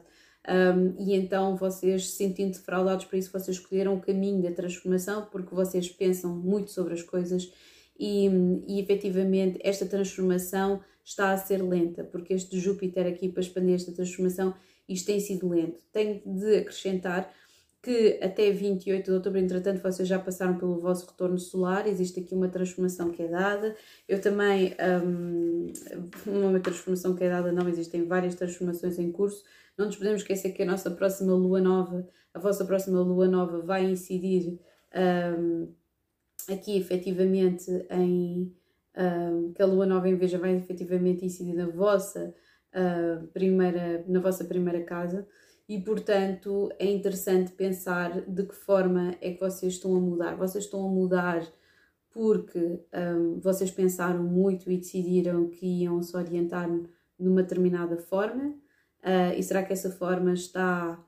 Um, 0.48 0.94
e 0.98 1.14
então 1.14 1.56
vocês 1.56 2.11
se 2.11 2.16
sentindo 2.16 2.52
defraudados, 2.52 3.04
por 3.04 3.16
isso 3.16 3.32
vocês 3.32 3.56
escolheram 3.56 3.94
o 3.94 4.00
caminho 4.00 4.42
da 4.42 4.52
transformação, 4.52 5.26
porque 5.30 5.54
vocês 5.54 5.88
pensam 5.88 6.35
muito 6.35 6.70
sobre 6.70 6.94
as 6.94 7.02
coisas 7.02 7.52
e, 7.98 8.28
e 8.68 8.80
efetivamente 8.80 9.59
esta 9.62 9.87
transformação 9.87 10.80
está 11.04 11.32
a 11.32 11.37
ser 11.37 11.62
lenta, 11.62 12.04
porque 12.04 12.35
este 12.35 12.59
Júpiter 12.59 13.06
aqui 13.06 13.28
para 13.28 13.40
expandir 13.40 13.74
esta 13.74 13.92
transformação, 13.92 14.54
isto 14.88 15.06
tem 15.06 15.18
sido 15.20 15.48
lento. 15.48 15.80
Tenho 15.92 16.20
de 16.24 16.59
acrescentar 16.59 17.32
que 17.82 18.18
até 18.20 18.50
28 18.50 19.04
de 19.04 19.12
outubro, 19.12 19.38
entretanto, 19.38 19.80
vocês 19.80 20.09
já 20.09 20.18
passaram 20.18 20.59
pelo 20.59 20.80
vosso 20.80 21.06
retorno 21.06 21.38
solar, 21.38 21.87
existe 21.87 22.18
aqui 22.18 22.35
uma 22.35 22.48
transformação 22.48 23.11
que 23.11 23.22
é 23.22 23.28
dada. 23.28 23.76
Eu 24.09 24.20
também, 24.20 24.74
um, 25.06 25.72
uma 26.26 26.59
transformação 26.59 27.14
que 27.14 27.22
é 27.22 27.28
dada, 27.28 27.52
não, 27.52 27.68
existem 27.68 28.04
várias 28.04 28.35
transformações 28.35 28.98
em 28.98 29.12
curso. 29.12 29.44
Não 29.77 29.87
nos 29.87 29.97
podemos 29.97 30.23
esquecer 30.23 30.53
que 30.53 30.62
a 30.62 30.67
nossa 30.67 30.91
próxima 30.91 31.35
lua 31.35 31.61
nova, 31.61 32.09
a 32.33 32.39
vossa 32.39 32.65
próxima 32.65 33.01
lua 33.01 33.29
nova, 33.29 33.61
vai 33.61 33.85
incidir 33.85 34.59
um, 35.39 35.73
aqui 36.51 36.77
efetivamente 36.77 37.71
em. 37.91 38.55
Um, 38.99 39.53
que 39.53 39.61
a 39.61 39.67
lua 39.67 39.85
nova 39.85 40.09
em 40.09 40.17
Veja 40.17 40.39
vai 40.39 40.57
efetivamente 40.57 41.23
incidir 41.23 41.53
na 41.53 41.69
vossa, 41.69 42.35
uh, 42.73 43.27
primeira, 43.27 44.03
na 44.09 44.21
vossa 44.21 44.43
primeira 44.43 44.83
casa 44.85 45.29
e, 45.69 45.81
portanto, 45.81 46.71
é 46.79 46.87
interessante 46.87 47.53
pensar 47.53 48.21
de 48.23 48.45
que 48.45 48.55
forma 48.55 49.17
é 49.21 49.33
que 49.33 49.41
vocês 49.41 49.75
estão 49.75 49.97
a 49.97 50.01
mudar. 50.01 50.37
Vocês 50.37 50.65
estão 50.65 50.87
a 50.87 50.89
mudar 50.89 51.43
porque 52.11 52.81
um, 52.95 53.41
vocês 53.41 53.71
pensaram 53.71 54.23
muito 54.23 54.71
e 54.71 54.79
decidiram 54.79 55.49
que 55.51 55.83
iam 55.83 56.01
se 56.03 56.17
orientar 56.17 56.69
numa 57.19 57.43
determinada 57.43 57.97
forma. 57.99 58.55
Uh, 59.07 59.38
e 59.38 59.42
será 59.42 59.62
que 59.62 59.73
essa 59.73 59.90
forma 59.90 60.33
está 60.33 60.99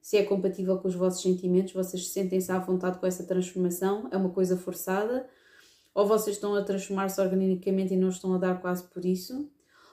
se 0.00 0.16
é 0.16 0.22
compatível 0.22 0.78
com 0.78 0.88
os 0.88 0.94
vossos 0.94 1.20
sentimentos, 1.20 1.74
vocês 1.74 2.08
sentem-se 2.08 2.50
à 2.50 2.58
vontade 2.58 2.98
com 2.98 3.06
essa 3.06 3.24
transformação, 3.24 4.08
é 4.10 4.16
uma 4.16 4.30
coisa 4.30 4.56
forçada, 4.56 5.28
ou 5.94 6.06
vocês 6.06 6.36
estão 6.36 6.54
a 6.54 6.62
transformar-se 6.62 7.20
organicamente 7.20 7.92
e 7.92 7.96
não 7.96 8.08
estão 8.08 8.32
a 8.32 8.38
dar 8.38 8.58
quase 8.60 8.84
por 8.84 9.04
isso, 9.04 9.50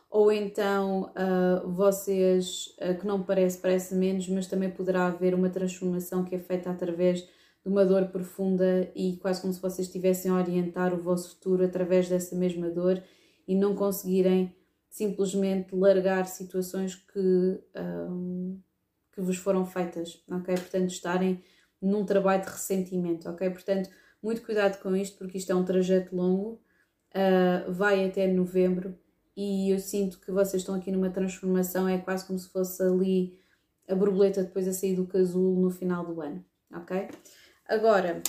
ou 0.10 0.32
então 0.32 1.12
uh, 1.12 1.70
vocês, 1.70 2.68
uh, 2.80 2.98
que 2.98 3.06
não 3.06 3.24
parece, 3.24 3.58
parece 3.58 3.94
menos, 3.94 4.30
mas 4.30 4.48
também 4.48 4.70
poderá 4.70 5.08
haver 5.08 5.34
uma 5.34 5.50
transformação 5.50 6.24
que 6.24 6.36
é 6.36 6.40
feita 6.40 6.70
através 6.70 7.20
de 7.22 7.30
uma 7.66 7.84
dor 7.84 8.06
profunda 8.06 8.90
e 8.96 9.18
quase 9.18 9.42
como 9.42 9.52
se 9.52 9.62
vocês 9.62 9.88
estivessem 9.88 10.32
a 10.32 10.36
orientar 10.36 10.94
o 10.94 11.02
vosso 11.02 11.32
futuro 11.32 11.66
através 11.66 12.08
dessa 12.08 12.36
mesma 12.36 12.70
dor 12.70 13.04
e 13.48 13.56
não 13.56 13.76
conseguirem 13.76 14.56
simplesmente 14.96 15.76
largar 15.76 16.26
situações 16.26 16.96
que, 16.96 17.62
um, 18.10 18.58
que 19.12 19.20
vos 19.20 19.36
foram 19.36 19.66
feitas, 19.66 20.24
ok? 20.32 20.56
Portanto, 20.56 20.90
estarem 20.90 21.44
num 21.82 22.06
trabalho 22.06 22.44
de 22.44 22.50
ressentimento, 22.50 23.28
ok? 23.28 23.50
Portanto, 23.50 23.90
muito 24.24 24.42
cuidado 24.42 24.82
com 24.82 24.96
isto, 24.96 25.18
porque 25.18 25.38
isto 25.38 25.52
é 25.52 25.56
um 25.56 25.66
trajeto 25.66 26.16
longo, 26.16 26.62
uh, 27.14 27.74
vai 27.74 28.08
até 28.08 28.26
novembro 28.26 28.98
e 29.36 29.70
eu 29.70 29.80
sinto 29.80 30.18
que 30.18 30.32
vocês 30.32 30.62
estão 30.62 30.76
aqui 30.76 30.94
numa 30.94 31.10
transformação, 31.10 31.90
é 31.90 31.98
quase 31.98 32.26
como 32.26 32.40
se 32.40 32.48
fosse 32.48 32.82
ali 32.82 33.38
a 33.90 33.96
borboleta 33.96 34.44
depois 34.44 34.66
a 34.66 34.72
sair 34.72 34.96
do 34.96 35.06
casulo 35.06 35.62
no 35.62 35.70
final 35.70 36.06
do 36.06 36.22
ano, 36.22 36.46
ok? 36.74 37.10
Agora, 37.68 38.22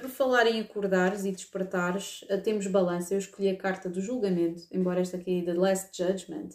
por 0.00 0.10
falar 0.10 0.46
em 0.46 0.60
acordares 0.60 1.24
e 1.24 1.30
despertares, 1.30 2.24
eh, 2.28 2.36
temos 2.36 2.66
balança. 2.66 3.14
Eu 3.14 3.18
escolhi 3.18 3.48
a 3.48 3.56
carta 3.56 3.88
do 3.88 4.00
julgamento, 4.00 4.64
embora 4.72 5.00
esta 5.00 5.16
aqui, 5.16 5.42
The 5.44 5.54
Last 5.54 5.96
Judgment, 5.96 6.50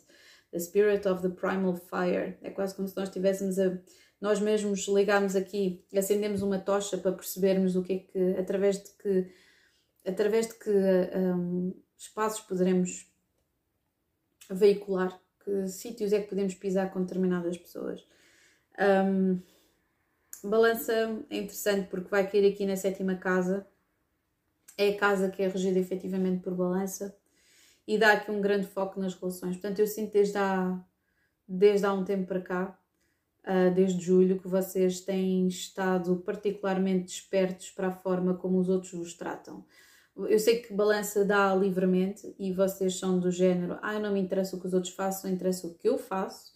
The 0.52 0.60
Spirit 0.60 1.08
of 1.08 1.22
the 1.22 1.30
Primal 1.30 1.76
Fire. 1.76 2.38
É 2.42 2.50
quase 2.50 2.76
como 2.76 2.88
se 2.88 2.98
nós 2.98 3.10
tivéssemos 3.10 3.58
a. 3.58 3.78
Nós 4.20 4.40
mesmos 4.40 4.88
ligarmos 4.88 5.36
aqui, 5.36 5.84
acendemos 5.96 6.42
uma 6.42 6.58
tocha 6.58 6.98
para 6.98 7.12
percebermos 7.12 7.76
o 7.76 7.84
que 7.84 7.94
é 7.94 7.98
que, 8.00 8.40
através 8.40 8.82
de 8.82 8.90
que, 8.92 9.32
através 10.06 10.48
de 10.48 10.54
que 10.56 10.70
um, 10.70 11.74
espaços 11.98 12.40
poderemos 12.42 13.08
veicular, 14.50 15.20
que 15.44 15.68
sítios 15.68 16.12
é 16.14 16.22
que 16.22 16.30
podemos 16.30 16.56
pisar 16.56 16.92
com 16.92 17.02
determinadas 17.02 17.58
pessoas. 17.58 18.06
Um, 18.80 19.42
Balança 20.46 20.94
é 21.30 21.38
interessante 21.38 21.88
porque 21.90 22.10
vai 22.10 22.30
cair 22.30 22.52
aqui 22.52 22.66
na 22.66 22.76
sétima 22.76 23.16
casa. 23.16 23.66
É 24.78 24.90
a 24.90 24.98
casa 24.98 25.30
que 25.30 25.42
é 25.42 25.48
regida 25.48 25.80
efetivamente 25.80 26.44
por 26.44 26.54
balança 26.54 27.18
e 27.88 27.98
dá 27.98 28.14
aqui 28.14 28.32
um 28.32 28.42
grande 28.42 28.68
foco 28.68 29.00
nas 29.00 29.14
relações. 29.14 29.56
Portanto, 29.56 29.80
eu 29.80 29.88
sinto 29.88 30.14
desde 30.14 30.38
há, 30.38 30.80
desde 31.48 31.86
há 31.86 31.94
um 31.94 32.04
tempo 32.04 32.28
para 32.28 32.42
cá, 32.42 32.80
uh, 33.44 33.74
desde 33.74 34.04
julho, 34.04 34.40
que 34.40 34.48
vocês 34.48 35.02
têm 35.02 35.48
estado 35.48 36.18
particularmente 36.18 37.06
despertos 37.06 37.72
para 37.72 37.88
a 37.88 37.96
forma 37.96 38.34
como 38.34 38.60
os 38.60 38.70
outros 38.70 38.92
vos 38.94 39.14
tratam. 39.14 39.66
Eu 40.16 40.40
sei 40.40 40.62
que 40.62 40.74
balança 40.74 41.26
dá 41.26 41.54
livremente 41.54 42.34
e 42.40 42.54
vocês 42.54 42.98
são 42.98 43.20
do 43.20 43.30
género, 43.30 43.78
ah, 43.82 44.00
não 44.00 44.14
me 44.14 44.20
interessa 44.20 44.56
o 44.56 44.60
que 44.60 44.68
os 44.68 44.74
outros 44.74 44.94
façam, 44.94 45.30
interessa 45.30 45.68
o 45.68 45.74
que 45.74 45.90
eu 45.90 45.98
faço. 45.98 46.55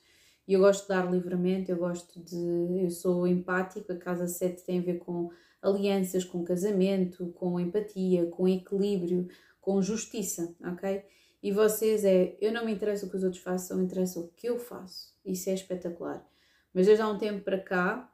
E 0.50 0.54
eu 0.54 0.62
gosto 0.62 0.82
de 0.82 0.88
dar 0.88 1.12
livremente, 1.12 1.70
eu 1.70 1.78
gosto 1.78 2.20
de. 2.20 2.84
Eu 2.84 2.90
sou 2.90 3.28
empático, 3.28 3.92
a 3.92 3.96
casa 3.96 4.26
7 4.26 4.64
tem 4.64 4.80
a 4.80 4.82
ver 4.82 4.98
com 4.98 5.30
alianças, 5.62 6.26
com 6.26 6.44
casamento, 6.44 7.28
com 7.36 7.60
empatia, 7.60 8.26
com 8.26 8.48
equilíbrio, 8.48 9.28
com 9.62 9.80
justiça, 9.80 10.56
ok? 10.66 11.04
E 11.44 11.52
vocês 11.52 12.04
é, 12.04 12.36
eu 12.42 12.52
não 12.52 12.66
me 12.66 12.74
interessa 12.74 13.06
o 13.06 13.10
que 13.12 13.18
os 13.18 13.24
outros 13.24 13.44
façam, 13.44 13.78
me 13.78 13.84
interessa 13.84 14.20
o 14.20 14.30
que 14.30 14.50
eu 14.50 14.58
faço. 14.58 15.14
Isso 15.24 15.52
é 15.52 15.54
espetacular. 15.54 16.26
Mas 16.74 16.88
desde 16.88 17.04
há 17.04 17.08
um 17.08 17.20
tempo 17.20 17.44
para 17.44 17.60
cá, 17.60 18.12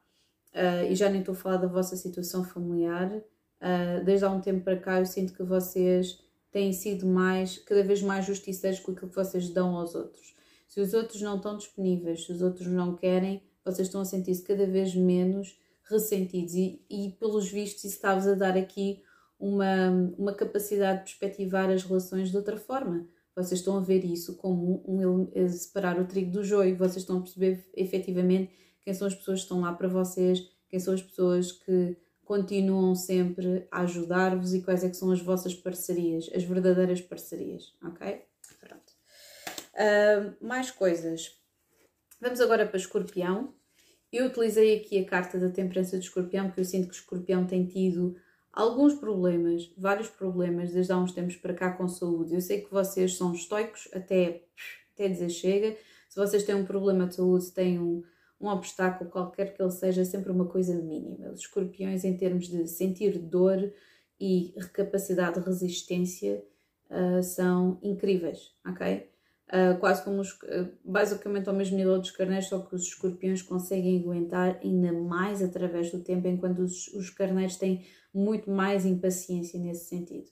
uh, 0.54 0.92
e 0.92 0.94
já 0.94 1.10
nem 1.10 1.22
estou 1.22 1.36
a 1.36 1.38
falar 1.38 1.56
da 1.56 1.68
vossa 1.68 1.96
situação 1.96 2.44
familiar, 2.44 3.14
uh, 3.16 4.04
desde 4.04 4.26
há 4.26 4.30
um 4.30 4.42
tempo 4.42 4.62
para 4.62 4.78
cá 4.78 5.00
eu 5.00 5.06
sinto 5.06 5.32
que 5.32 5.42
vocês 5.42 6.22
têm 6.52 6.74
sido 6.74 7.06
mais, 7.06 7.60
cada 7.60 7.82
vez 7.82 8.02
mais 8.02 8.26
justiceiros 8.26 8.82
com 8.82 8.92
aquilo 8.92 9.10
que 9.10 9.16
vocês 9.16 9.50
dão 9.52 9.78
aos 9.78 9.96
outros. 9.96 10.35
Se 10.68 10.80
os 10.82 10.94
outros 10.94 11.22
não 11.22 11.38
estão 11.38 11.58
disponíveis, 11.58 12.26
se 12.26 12.32
os 12.32 12.42
outros 12.42 12.68
não 12.68 12.96
querem, 12.96 13.42
vocês 13.64 13.88
estão 13.88 14.02
a 14.02 14.06
sentir-se 14.06 14.44
cada 14.44 14.66
vez 14.66 14.96
menos 14.96 15.58
ressentidos 15.90 16.54
e, 16.56 16.84
e 16.90 17.12
pelos 17.20 17.50
vistos 17.50 17.84
isso 17.84 17.96
está-vos 17.96 18.28
a 18.28 18.34
dar 18.34 18.58
aqui 18.58 19.04
uma, 19.40 19.90
uma 20.18 20.34
capacidade 20.34 21.00
de 21.00 21.04
perspectivar 21.06 21.70
as 21.70 21.84
relações 21.84 22.30
de 22.30 22.38
outra 22.38 22.58
forma. 22.58 23.08
Vocês 23.36 23.60
estão 23.60 23.78
a 23.78 23.82
ver 23.82 24.06
isso 24.06 24.38
como 24.38 24.82
um, 24.88 25.30
um 25.36 25.50
separar 25.50 26.00
o 26.00 26.06
trigo 26.06 26.32
do 26.32 26.44
joio, 26.44 26.78
vocês 26.78 26.98
estão 26.98 27.18
a 27.18 27.22
perceber 27.22 27.66
efetivamente 27.76 28.52
quem 28.82 28.94
são 28.94 29.08
as 29.08 29.16
pessoas 29.16 29.40
que 29.40 29.46
estão 29.46 29.62
lá 29.62 29.74
para 29.74 29.88
vocês, 29.88 30.50
quem 30.70 30.80
são 30.80 30.94
as 30.94 31.02
pessoas 31.02 31.52
que 31.52 31.98
continuam 32.24 32.96
sempre 32.96 33.68
a 33.70 33.82
ajudar-vos 33.82 34.54
e 34.54 34.62
quais 34.62 34.84
é 34.84 34.90
que 34.90 34.98
são 34.98 35.12
as 35.12 35.22
vossas 35.22 35.54
parcerias, 35.54 36.30
as 36.34 36.44
verdadeiras 36.44 37.02
parcerias, 37.02 37.76
ok? 37.84 38.22
Uh, 39.76 40.46
mais 40.46 40.72
coisas. 40.72 41.32
Vamos 42.22 42.40
agora 42.40 42.66
para 42.66 42.78
escorpião. 42.78 43.54
Eu 44.12 44.28
utilizei 44.28 44.78
aqui 44.78 44.98
a 45.00 45.06
carta 45.06 45.38
da 45.38 45.50
temperança 45.50 46.00
de 46.00 46.06
escorpião, 46.06 46.46
porque 46.46 46.62
eu 46.62 46.66
sinto 46.66 46.88
que 46.88 46.94
o 46.94 47.00
escorpião 47.00 47.46
tem 47.46 47.68
tido 47.68 48.16
alguns 48.54 48.94
problemas, 48.94 49.70
vários 49.78 50.08
problemas, 50.08 50.72
desde 50.72 50.94
há 50.94 50.98
uns 50.98 51.12
tempos 51.12 51.36
para 51.36 51.54
cá 51.54 51.74
com 51.74 51.88
saúde. 51.90 52.34
Eu 52.34 52.42
sei 52.42 52.62
que 52.62 52.72
vocês 52.72 53.18
são 53.18 53.34
estoicos 53.34 53.90
até, 53.94 54.44
até 54.94 55.10
dizer 55.10 55.30
chega. 55.30 55.78
Se 56.10 56.16
vocês 56.16 56.44
têm 56.44 56.56
um 56.56 56.66
problema 56.66 57.06
de 57.06 57.16
saúde, 57.16 57.52
têm 57.52 57.78
um, 57.78 58.02
um 58.40 58.48
obstáculo, 58.48 59.10
qualquer 59.10 59.54
que 59.54 59.62
ele 59.62 59.72
seja, 59.72 60.02
é 60.02 60.06
sempre 60.06 60.32
uma 60.32 60.46
coisa 60.46 60.74
mínima. 60.74 61.32
Os 61.32 61.42
escorpiões, 61.42 62.06
em 62.06 62.16
termos 62.16 62.48
de 62.48 62.66
sentir 62.70 63.20
dor 63.20 63.74
e 64.18 64.56
capacidade 64.72 65.38
de 65.38 65.46
resistência, 65.46 66.42
uh, 66.90 67.22
são 67.22 67.78
incríveis, 67.84 68.56
ok? 68.66 69.10
Uh, 69.48 69.78
quase 69.80 70.04
como 70.04 70.22
os, 70.22 70.32
uh, 70.32 70.72
basicamente 70.84 71.48
ao 71.48 71.56
mesmo 71.56 71.78
nível 71.78 72.00
dos 72.00 72.10
carneiros, 72.10 72.48
só 72.48 72.60
que 72.60 72.74
os 72.74 72.82
escorpiões 72.82 73.44
conseguem 73.44 74.00
aguentar 74.00 74.60
ainda 74.64 74.92
mais 74.92 75.42
através 75.44 75.92
do 75.92 76.00
tempo, 76.00 76.28
enquanto 76.28 76.60
os, 76.60 76.88
os 76.88 77.12
carneiros 77.12 77.56
têm 77.56 77.86
muito 78.12 78.50
mais 78.50 78.86
impaciência 78.86 79.60
nesse 79.60 79.86
sentido. 79.86 80.28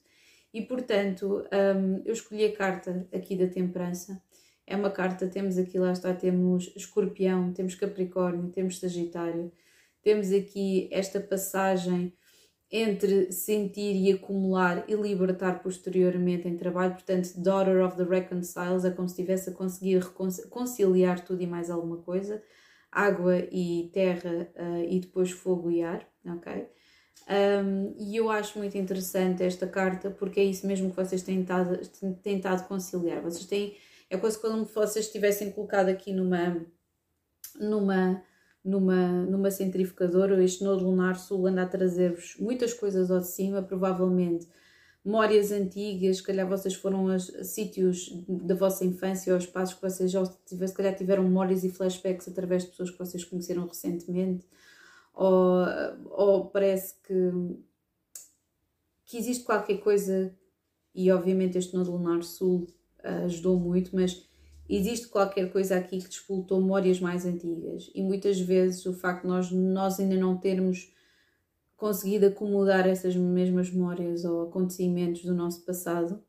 E 0.53 0.61
portanto, 0.61 1.43
um, 1.51 2.01
eu 2.05 2.13
escolhi 2.13 2.45
a 2.45 2.55
carta 2.55 3.07
aqui 3.13 3.35
da 3.35 3.47
temperança. 3.47 4.21
É 4.65 4.75
uma 4.75 4.89
carta, 4.89 5.27
temos 5.27 5.57
aqui, 5.57 5.77
lá 5.77 5.91
está, 5.91 6.13
temos 6.13 6.71
escorpião, 6.75 7.51
temos 7.51 7.75
capricórnio, 7.75 8.49
temos 8.49 8.79
sagitário, 8.79 9.51
temos 10.01 10.31
aqui 10.31 10.87
esta 10.91 11.19
passagem 11.19 12.13
entre 12.75 13.31
sentir 13.31 13.95
e 13.95 14.11
acumular 14.11 14.83
e 14.87 14.95
libertar 14.95 15.61
posteriormente 15.61 16.47
em 16.47 16.57
trabalho. 16.57 16.93
Portanto, 16.93 17.31
Daughter 17.37 17.85
of 17.85 17.95
the 17.95 18.03
Reconciles 18.03 18.83
é 18.83 18.89
como 18.89 19.07
se 19.07 19.13
estivesse 19.13 19.51
a 19.51 19.53
conseguir 19.53 20.03
conciliar 20.49 21.19
tudo 21.23 21.43
e 21.43 21.45
mais 21.45 21.69
alguma 21.69 21.97
coisa. 21.97 22.41
Água 22.91 23.37
e 23.51 23.91
terra 23.93 24.49
uh, 24.55 24.83
e 24.89 24.99
depois 24.99 25.29
fogo 25.29 25.69
e 25.69 25.83
ar, 25.83 26.07
ok? 26.25 26.67
Um, 27.29 27.95
e 27.97 28.15
eu 28.15 28.29
acho 28.29 28.57
muito 28.57 28.75
interessante 28.75 29.43
esta 29.43 29.67
carta 29.67 30.09
porque 30.09 30.39
é 30.39 30.43
isso 30.43 30.65
mesmo 30.65 30.89
que 30.89 30.95
vocês 30.95 31.21
têm 31.21 31.37
tentado, 31.37 31.79
tentado 32.23 32.67
conciliar. 32.67 33.21
Vocês 33.21 33.45
têm, 33.45 33.77
é 34.09 34.17
quase 34.17 34.41
como 34.41 34.65
se 34.65 34.73
vocês 34.73 35.05
estivessem 35.05 35.51
colocado 35.51 35.89
aqui 35.89 36.11
numa, 36.11 36.65
numa 37.59 38.23
numa, 38.63 39.23
numa 39.23 39.51
centrifugadora. 39.51 40.43
Este 40.43 40.63
nodo 40.63 40.85
lunar 40.85 41.17
sul 41.17 41.47
anda 41.47 41.63
a 41.63 41.67
trazer-vos 41.67 42.35
muitas 42.39 42.73
coisas 42.73 43.11
ao 43.11 43.19
de 43.19 43.27
cima, 43.27 43.61
provavelmente 43.61 44.47
memórias 45.05 45.51
antigas, 45.51 46.17
se 46.17 46.23
calhar 46.23 46.47
vocês 46.47 46.75
foram 46.75 47.09
a, 47.09 47.19
sítios 47.19 48.09
da 48.27 48.55
vossa 48.55 48.85
infância 48.85 49.33
ou 49.33 49.37
espaços 49.37 49.75
que 49.75 49.81
vocês 49.81 50.09
já 50.09 50.23
tiveram, 50.45 50.67
se 50.67 50.73
calhar 50.73 50.95
tiveram 50.95 51.23
memórias 51.23 51.63
e 51.63 51.69
flashbacks 51.69 52.27
através 52.27 52.63
de 52.63 52.69
pessoas 52.69 52.89
que 52.89 52.99
vocês 52.99 53.23
conheceram 53.25 53.67
recentemente, 53.67 54.47
ou, 55.13 55.65
ou 56.09 56.45
parece 56.45 56.95
que, 57.03 57.31
que 59.05 59.17
existe 59.17 59.43
qualquer 59.43 59.79
coisa, 59.79 60.33
e 60.95 61.11
obviamente 61.11 61.57
este 61.57 61.75
nodo 61.75 61.91
lunar 61.91 62.23
sul 62.23 62.67
ajudou 63.03 63.59
muito, 63.59 63.93
mas 63.93 64.25
existe 64.69 65.07
qualquer 65.07 65.51
coisa 65.51 65.77
aqui 65.77 65.99
que 65.99 66.09
despoltou 66.09 66.61
memórias 66.61 66.99
mais 66.99 67.25
antigas 67.25 67.91
e 67.93 68.01
muitas 68.01 68.39
vezes 68.39 68.85
o 68.85 68.93
facto 68.93 69.23
de 69.23 69.27
nós, 69.27 69.51
nós 69.51 69.99
ainda 69.99 70.15
não 70.15 70.37
termos 70.37 70.93
conseguido 71.75 72.27
acomodar 72.27 72.87
essas 72.87 73.15
mesmas 73.15 73.69
memórias 73.69 74.23
ou 74.23 74.43
acontecimentos 74.43 75.23
do 75.25 75.33
nosso 75.33 75.65
passado, 75.65 76.23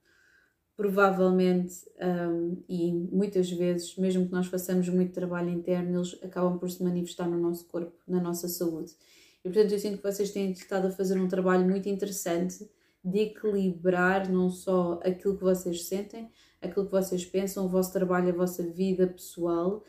provavelmente 0.77 1.75
um, 2.01 2.62
e 2.68 2.92
muitas 2.92 3.49
vezes, 3.51 3.97
mesmo 3.97 4.27
que 4.27 4.33
nós 4.33 4.49
façamos 4.49 4.88
muito 4.88 5.12
trabalho 5.12 5.51
interno, 5.51 5.99
eles 5.99 6.18
acabam 6.23 6.59
por 6.59 6.68
se 6.68 6.83
manifestar 6.83 7.29
no 7.29 7.38
nosso 7.38 7.66
corpo, 7.66 7.97
na 8.09 8.20
nossa 8.20 8.49
saúde. 8.49 8.92
E 9.44 9.49
portanto 9.49 9.73
eu 9.73 9.79
sinto 9.79 9.99
que 9.99 10.03
vocês 10.03 10.33
têm 10.33 10.51
estado 10.51 10.88
a 10.88 10.90
fazer 10.90 11.18
um 11.20 11.29
trabalho 11.29 11.64
muito 11.64 11.88
interessante 11.88 12.68
de 13.05 13.18
equilibrar 13.20 14.29
não 14.33 14.51
só 14.51 14.99
aquilo 15.05 15.37
que 15.37 15.44
vocês 15.44 15.85
sentem, 15.85 16.29
aquilo 16.64 16.87
que 16.87 16.92
vocês 16.92 17.24
pensam, 17.24 17.64
o 17.64 17.68
vosso 17.68 17.92
trabalho, 17.92 18.31
a 18.31 18.37
vossa 18.37 18.62
vida 18.62 19.07
pessoal, 19.07 19.85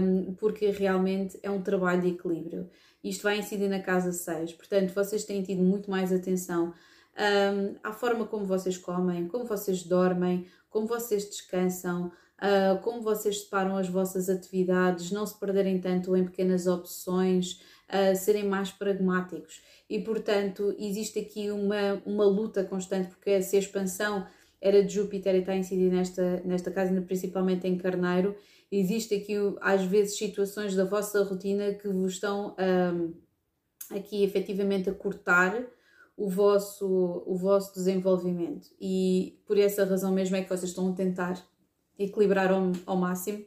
um, 0.00 0.34
porque 0.34 0.70
realmente 0.70 1.38
é 1.42 1.50
um 1.50 1.62
trabalho 1.62 2.02
de 2.02 2.08
equilíbrio. 2.08 2.68
Isto 3.02 3.24
vai 3.24 3.38
incidir 3.38 3.68
na 3.68 3.80
casa 3.80 4.12
6, 4.12 4.52
portanto, 4.52 4.92
vocês 4.94 5.24
têm 5.24 5.42
tido 5.42 5.62
muito 5.62 5.90
mais 5.90 6.12
atenção 6.12 6.72
um, 7.18 7.76
à 7.82 7.92
forma 7.92 8.26
como 8.26 8.44
vocês 8.44 8.78
comem, 8.78 9.28
como 9.28 9.44
vocês 9.44 9.82
dormem, 9.82 10.46
como 10.70 10.86
vocês 10.86 11.24
descansam, 11.26 12.06
uh, 12.06 12.80
como 12.82 13.02
vocês 13.02 13.42
separam 13.42 13.76
as 13.76 13.88
vossas 13.88 14.28
atividades, 14.28 15.10
não 15.10 15.26
se 15.26 15.38
perderem 15.38 15.78
tanto 15.80 16.16
em 16.16 16.24
pequenas 16.24 16.66
opções, 16.66 17.60
uh, 17.88 18.16
serem 18.16 18.44
mais 18.48 18.70
pragmáticos. 18.70 19.62
E, 19.88 20.00
portanto, 20.00 20.74
existe 20.78 21.18
aqui 21.18 21.50
uma, 21.50 22.02
uma 22.06 22.24
luta 22.24 22.64
constante, 22.64 23.08
porque 23.08 23.42
se 23.42 23.56
a 23.56 23.58
expansão 23.58 24.26
era 24.62 24.82
de 24.82 24.94
Júpiter 24.94 25.34
e 25.34 25.38
está 25.40 25.52
a 25.52 25.56
incidir 25.56 25.90
nesta, 25.90 26.40
nesta 26.44 26.70
casa, 26.70 26.98
principalmente 27.02 27.66
em 27.66 27.76
Carneiro, 27.76 28.36
existe 28.70 29.16
aqui 29.16 29.34
às 29.60 29.84
vezes 29.84 30.16
situações 30.16 30.76
da 30.76 30.84
vossa 30.84 31.24
rotina 31.24 31.74
que 31.74 31.88
vos 31.88 32.12
estão 32.12 32.54
um, 32.94 33.12
aqui 33.90 34.22
efetivamente 34.22 34.88
a 34.88 34.94
cortar 34.94 35.66
o 36.16 36.30
vosso, 36.30 37.24
o 37.26 37.36
vosso 37.36 37.74
desenvolvimento. 37.74 38.68
E 38.80 39.42
por 39.44 39.58
essa 39.58 39.84
razão 39.84 40.12
mesmo 40.12 40.36
é 40.36 40.42
que 40.42 40.48
vocês 40.48 40.70
estão 40.70 40.90
a 40.90 40.94
tentar 40.94 41.44
equilibrar 41.98 42.52
ao, 42.52 42.70
ao 42.86 42.96
máximo 42.96 43.44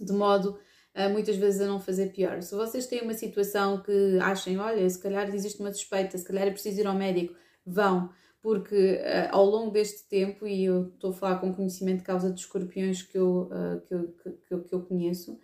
de 0.00 0.12
modo 0.12 0.58
a 0.94 1.08
muitas 1.08 1.36
vezes 1.36 1.60
a 1.60 1.66
não 1.66 1.78
fazer 1.78 2.12
pior. 2.12 2.42
Se 2.42 2.54
vocês 2.54 2.86
têm 2.86 3.02
uma 3.02 3.14
situação 3.14 3.82
que 3.82 4.18
achem, 4.20 4.58
olha, 4.58 4.88
se 4.88 4.98
calhar 4.98 5.28
existe 5.34 5.60
uma 5.60 5.72
suspeita, 5.72 6.16
se 6.16 6.24
calhar 6.24 6.46
é 6.46 6.50
preciso 6.50 6.80
ir 6.80 6.86
ao 6.86 6.94
médico, 6.94 7.34
vão 7.64 8.10
porque 8.42 8.74
uh, 8.74 9.28
ao 9.30 9.46
longo 9.46 9.70
deste 9.70 10.08
tempo, 10.08 10.46
e 10.46 10.64
eu 10.64 10.88
estou 10.88 11.10
a 11.10 11.14
falar 11.14 11.38
com 11.38 11.54
conhecimento 11.54 11.98
de 11.98 12.04
causa 12.04 12.28
dos 12.28 12.40
escorpiões 12.40 13.00
que 13.00 13.16
eu, 13.16 13.48
uh, 13.52 13.80
que, 13.86 13.94
eu, 13.94 14.08
que, 14.08 14.58
que, 14.68 14.74
eu 14.74 14.82
conheço, 14.82 15.38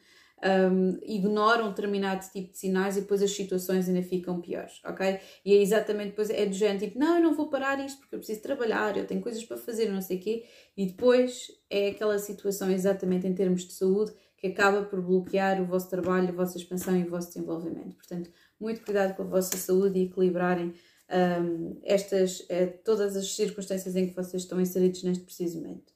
um, 0.44 0.98
ignoram 1.02 1.70
determinado 1.70 2.24
tipo 2.30 2.52
de 2.52 2.58
sinais 2.58 2.96
e 2.96 3.00
depois 3.00 3.22
as 3.22 3.30
situações 3.30 3.88
ainda 3.88 4.02
ficam 4.02 4.40
piores, 4.40 4.80
ok? 4.84 5.20
E 5.44 5.54
é 5.54 5.62
exatamente 5.62 6.10
depois, 6.10 6.30
é 6.30 6.46
do 6.46 6.52
género 6.52 6.78
tipo, 6.86 6.98
não, 6.98 7.16
eu 7.16 7.22
não 7.22 7.34
vou 7.34 7.48
parar 7.48 7.84
isto 7.84 7.98
porque 8.00 8.14
eu 8.14 8.18
preciso 8.18 8.42
trabalhar, 8.42 8.96
eu 8.96 9.06
tenho 9.06 9.20
coisas 9.20 9.44
para 9.44 9.56
fazer, 9.56 9.88
não 9.88 10.00
sei 10.00 10.18
o 10.18 10.20
quê, 10.20 10.44
e 10.76 10.86
depois 10.86 11.48
é 11.70 11.88
aquela 11.88 12.18
situação 12.18 12.70
exatamente 12.70 13.26
em 13.26 13.34
termos 13.34 13.64
de 13.64 13.72
saúde 13.72 14.12
que 14.36 14.46
acaba 14.46 14.82
por 14.84 15.02
bloquear 15.02 15.60
o 15.60 15.66
vosso 15.66 15.90
trabalho, 15.90 16.28
a 16.28 16.32
vossa 16.32 16.56
expansão 16.56 16.96
e 16.96 17.02
o 17.02 17.10
vosso 17.10 17.28
desenvolvimento. 17.28 17.96
Portanto, 17.96 18.30
muito 18.60 18.82
cuidado 18.82 19.16
com 19.16 19.22
a 19.22 19.26
vossa 19.26 19.56
saúde 19.56 19.98
e 19.98 20.04
equilibrarem 20.04 20.72
um, 21.10 21.78
estas, 21.82 22.44
é, 22.48 22.66
todas 22.66 23.16
as 23.16 23.34
circunstâncias 23.34 23.96
em 23.96 24.08
que 24.08 24.14
vocês 24.14 24.42
estão 24.42 24.60
inseridos 24.60 25.02
neste 25.02 25.24
preciso 25.24 25.60
momento. 25.60 25.92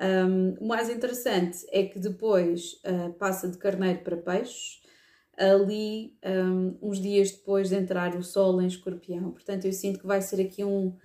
Um, 0.00 0.54
o 0.60 0.68
mais 0.68 0.88
interessante 0.88 1.66
é 1.70 1.84
que 1.84 1.98
depois 1.98 2.80
uh, 2.84 3.12
passa 3.14 3.48
de 3.48 3.58
carneiro 3.58 4.00
para 4.00 4.16
peixes, 4.16 4.80
ali 5.36 6.16
um, 6.24 6.76
uns 6.82 7.00
dias 7.00 7.30
depois 7.30 7.68
de 7.68 7.76
entrar 7.76 8.16
o 8.16 8.22
sol 8.22 8.60
em 8.60 8.66
escorpião. 8.66 9.30
Portanto, 9.30 9.66
eu 9.66 9.72
sinto 9.72 10.00
que 10.00 10.06
vai 10.06 10.20
ser 10.20 10.40
aqui 10.40 10.64
um, 10.64 10.96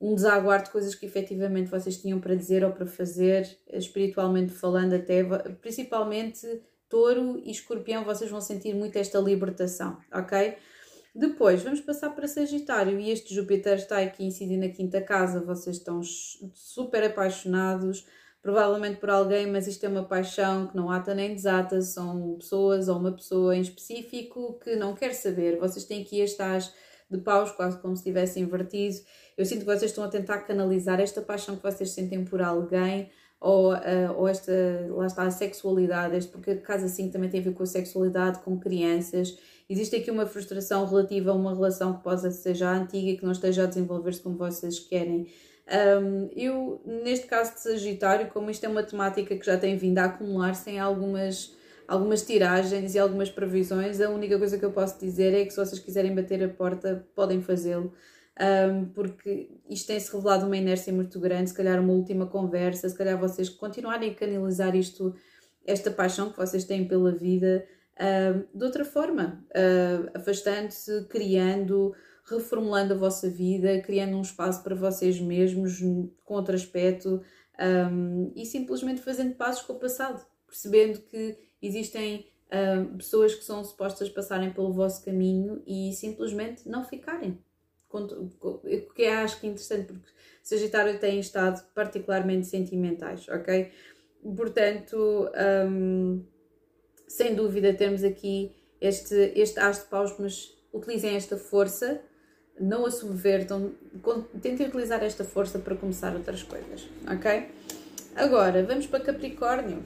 um 0.00 0.14
desaguar 0.14 0.62
de 0.62 0.70
coisas 0.70 0.94
que 0.94 1.06
efetivamente 1.06 1.70
vocês 1.70 1.96
tinham 1.96 2.20
para 2.20 2.34
dizer 2.34 2.64
ou 2.64 2.72
para 2.72 2.86
fazer, 2.86 3.48
espiritualmente 3.68 4.52
falando, 4.52 4.94
até 4.94 5.24
principalmente 5.60 6.46
touro 6.88 7.40
e 7.42 7.50
escorpião, 7.50 8.04
vocês 8.04 8.30
vão 8.30 8.40
sentir 8.40 8.74
muito 8.74 8.96
esta 8.96 9.18
libertação, 9.18 9.96
ok? 10.12 10.56
Depois, 11.14 11.62
vamos 11.62 11.82
passar 11.82 12.10
para 12.10 12.26
Sagitário 12.26 12.98
e 12.98 13.10
este 13.10 13.34
Júpiter 13.34 13.74
está 13.74 13.98
aqui 13.98 14.24
incidindo 14.24 14.66
na 14.66 14.72
quinta 14.72 14.98
casa. 15.00 15.44
Vocês 15.44 15.76
estão 15.76 16.00
super 16.02 17.04
apaixonados, 17.04 18.06
provavelmente 18.40 18.98
por 18.98 19.10
alguém, 19.10 19.46
mas 19.46 19.66
isto 19.66 19.84
é 19.84 19.90
uma 19.90 20.04
paixão 20.04 20.68
que 20.68 20.76
não 20.76 20.90
ata 20.90 21.14
nem 21.14 21.34
desata. 21.34 21.82
São 21.82 22.36
pessoas 22.36 22.88
ou 22.88 22.98
uma 22.98 23.12
pessoa 23.12 23.54
em 23.54 23.60
específico 23.60 24.58
que 24.64 24.74
não 24.74 24.94
quer 24.94 25.12
saber. 25.12 25.58
Vocês 25.58 25.84
têm 25.84 26.00
aqui 26.00 26.22
estas 26.22 26.72
de 27.10 27.18
paus, 27.18 27.50
quase 27.50 27.78
como 27.78 27.94
se 27.94 28.04
tivesse 28.04 28.40
invertido. 28.40 28.96
Eu 29.36 29.44
sinto 29.44 29.60
que 29.60 29.66
vocês 29.66 29.90
estão 29.90 30.04
a 30.04 30.08
tentar 30.08 30.38
canalizar 30.38 30.98
esta 30.98 31.20
paixão 31.20 31.56
que 31.56 31.62
vocês 31.62 31.90
sentem 31.90 32.24
por 32.24 32.40
alguém 32.40 33.10
ou, 33.38 33.74
uh, 33.74 34.12
ou 34.16 34.28
esta, 34.28 34.52
lá 34.88 35.06
está, 35.06 35.24
a 35.24 35.30
sexualidade, 35.30 36.16
este, 36.16 36.30
porque 36.30 36.54
casa 36.56 36.88
5 36.88 37.12
também 37.12 37.28
tem 37.28 37.40
a 37.40 37.42
ver 37.42 37.52
com 37.52 37.64
a 37.64 37.66
sexualidade, 37.66 38.38
com 38.38 38.58
crianças 38.58 39.36
Existe 39.72 39.96
aqui 39.96 40.10
uma 40.10 40.26
frustração 40.26 40.84
relativa 40.84 41.30
a 41.30 41.34
uma 41.34 41.54
relação 41.54 41.94
que 41.94 42.02
possa 42.02 42.30
ser 42.30 42.54
já 42.54 42.76
antiga 42.76 43.08
e 43.08 43.16
que 43.16 43.24
não 43.24 43.32
esteja 43.32 43.62
a 43.62 43.66
desenvolver-se 43.66 44.20
como 44.20 44.36
vocês 44.36 44.78
querem. 44.78 45.28
Um, 46.02 46.28
eu, 46.36 46.82
neste 46.84 47.26
caso 47.26 47.54
de 47.54 47.60
Sagitário, 47.60 48.28
como 48.28 48.50
isto 48.50 48.66
é 48.66 48.68
uma 48.68 48.82
temática 48.82 49.34
que 49.34 49.46
já 49.46 49.56
tem 49.56 49.74
vindo 49.78 49.96
a 49.96 50.04
acumular-se 50.04 50.68
em 50.68 50.78
algumas, 50.78 51.56
algumas 51.88 52.20
tiragens 52.20 52.94
e 52.94 52.98
algumas 52.98 53.30
previsões, 53.30 53.98
a 53.98 54.10
única 54.10 54.38
coisa 54.38 54.58
que 54.58 54.64
eu 54.64 54.72
posso 54.72 55.00
dizer 55.00 55.32
é 55.32 55.42
que 55.42 55.50
se 55.52 55.56
vocês 55.56 55.80
quiserem 55.80 56.14
bater 56.14 56.44
a 56.44 56.50
porta, 56.50 57.08
podem 57.14 57.40
fazê-lo. 57.40 57.94
Um, 58.38 58.84
porque 58.92 59.48
isto 59.70 59.86
tem-se 59.86 60.14
revelado 60.14 60.44
uma 60.44 60.56
inércia 60.58 60.92
muito 60.92 61.18
grande, 61.18 61.48
se 61.48 61.56
calhar 61.56 61.80
uma 61.80 61.94
última 61.94 62.26
conversa, 62.26 62.90
se 62.90 62.94
calhar 62.94 63.18
vocês 63.18 63.48
continuarem 63.48 64.10
a 64.10 64.14
canalizar 64.14 64.76
isto, 64.76 65.14
esta 65.66 65.90
paixão 65.90 66.30
que 66.30 66.36
vocês 66.36 66.64
têm 66.64 66.86
pela 66.86 67.10
vida, 67.10 67.64
de 68.52 68.64
outra 68.64 68.84
forma, 68.84 69.44
uh, 69.50 70.10
afastando-se, 70.14 71.04
criando, 71.08 71.94
reformulando 72.24 72.94
a 72.94 72.96
vossa 72.96 73.28
vida, 73.28 73.80
criando 73.80 74.16
um 74.16 74.22
espaço 74.22 74.62
para 74.62 74.74
vocês 74.74 75.20
mesmos 75.20 75.80
com 76.24 76.34
outro 76.34 76.54
aspecto 76.54 77.22
um, 77.90 78.32
e 78.34 78.44
simplesmente 78.46 79.00
fazendo 79.00 79.34
passos 79.34 79.62
com 79.62 79.74
o 79.74 79.78
passado, 79.78 80.24
percebendo 80.46 81.00
que 81.00 81.36
existem 81.60 82.26
uh, 82.48 82.96
pessoas 82.96 83.34
que 83.34 83.44
são 83.44 83.62
supostas 83.64 84.08
passarem 84.08 84.52
pelo 84.52 84.72
vosso 84.72 85.04
caminho 85.04 85.62
e 85.66 85.92
simplesmente 85.92 86.68
não 86.68 86.84
ficarem. 86.84 87.38
O 87.90 88.94
que 88.94 89.04
acho 89.04 89.38
que 89.38 89.46
é 89.46 89.50
interessante 89.50 89.92
porque 89.92 90.08
Sagitário 90.42 90.98
tem 90.98 91.20
estado 91.20 91.62
particularmente 91.74 92.46
sentimentais, 92.46 93.28
ok? 93.28 93.70
Portanto, 94.34 95.30
um, 95.68 96.24
sem 97.12 97.34
dúvida 97.34 97.74
termos 97.74 98.02
aqui 98.02 98.52
este, 98.80 99.14
este 99.36 99.60
as 99.60 99.80
de 99.80 99.84
paus, 99.84 100.14
mas 100.18 100.56
utilizem 100.72 101.14
esta 101.14 101.36
força, 101.36 102.00
não 102.58 102.86
a 102.86 102.90
subvertam, 102.90 103.72
tentem 104.40 104.66
utilizar 104.66 105.04
esta 105.04 105.22
força 105.22 105.58
para 105.58 105.76
começar 105.76 106.14
outras 106.16 106.42
coisas, 106.42 106.88
ok? 107.06 107.50
Agora, 108.16 108.64
vamos 108.64 108.86
para 108.86 109.00
Capricórnio. 109.00 109.84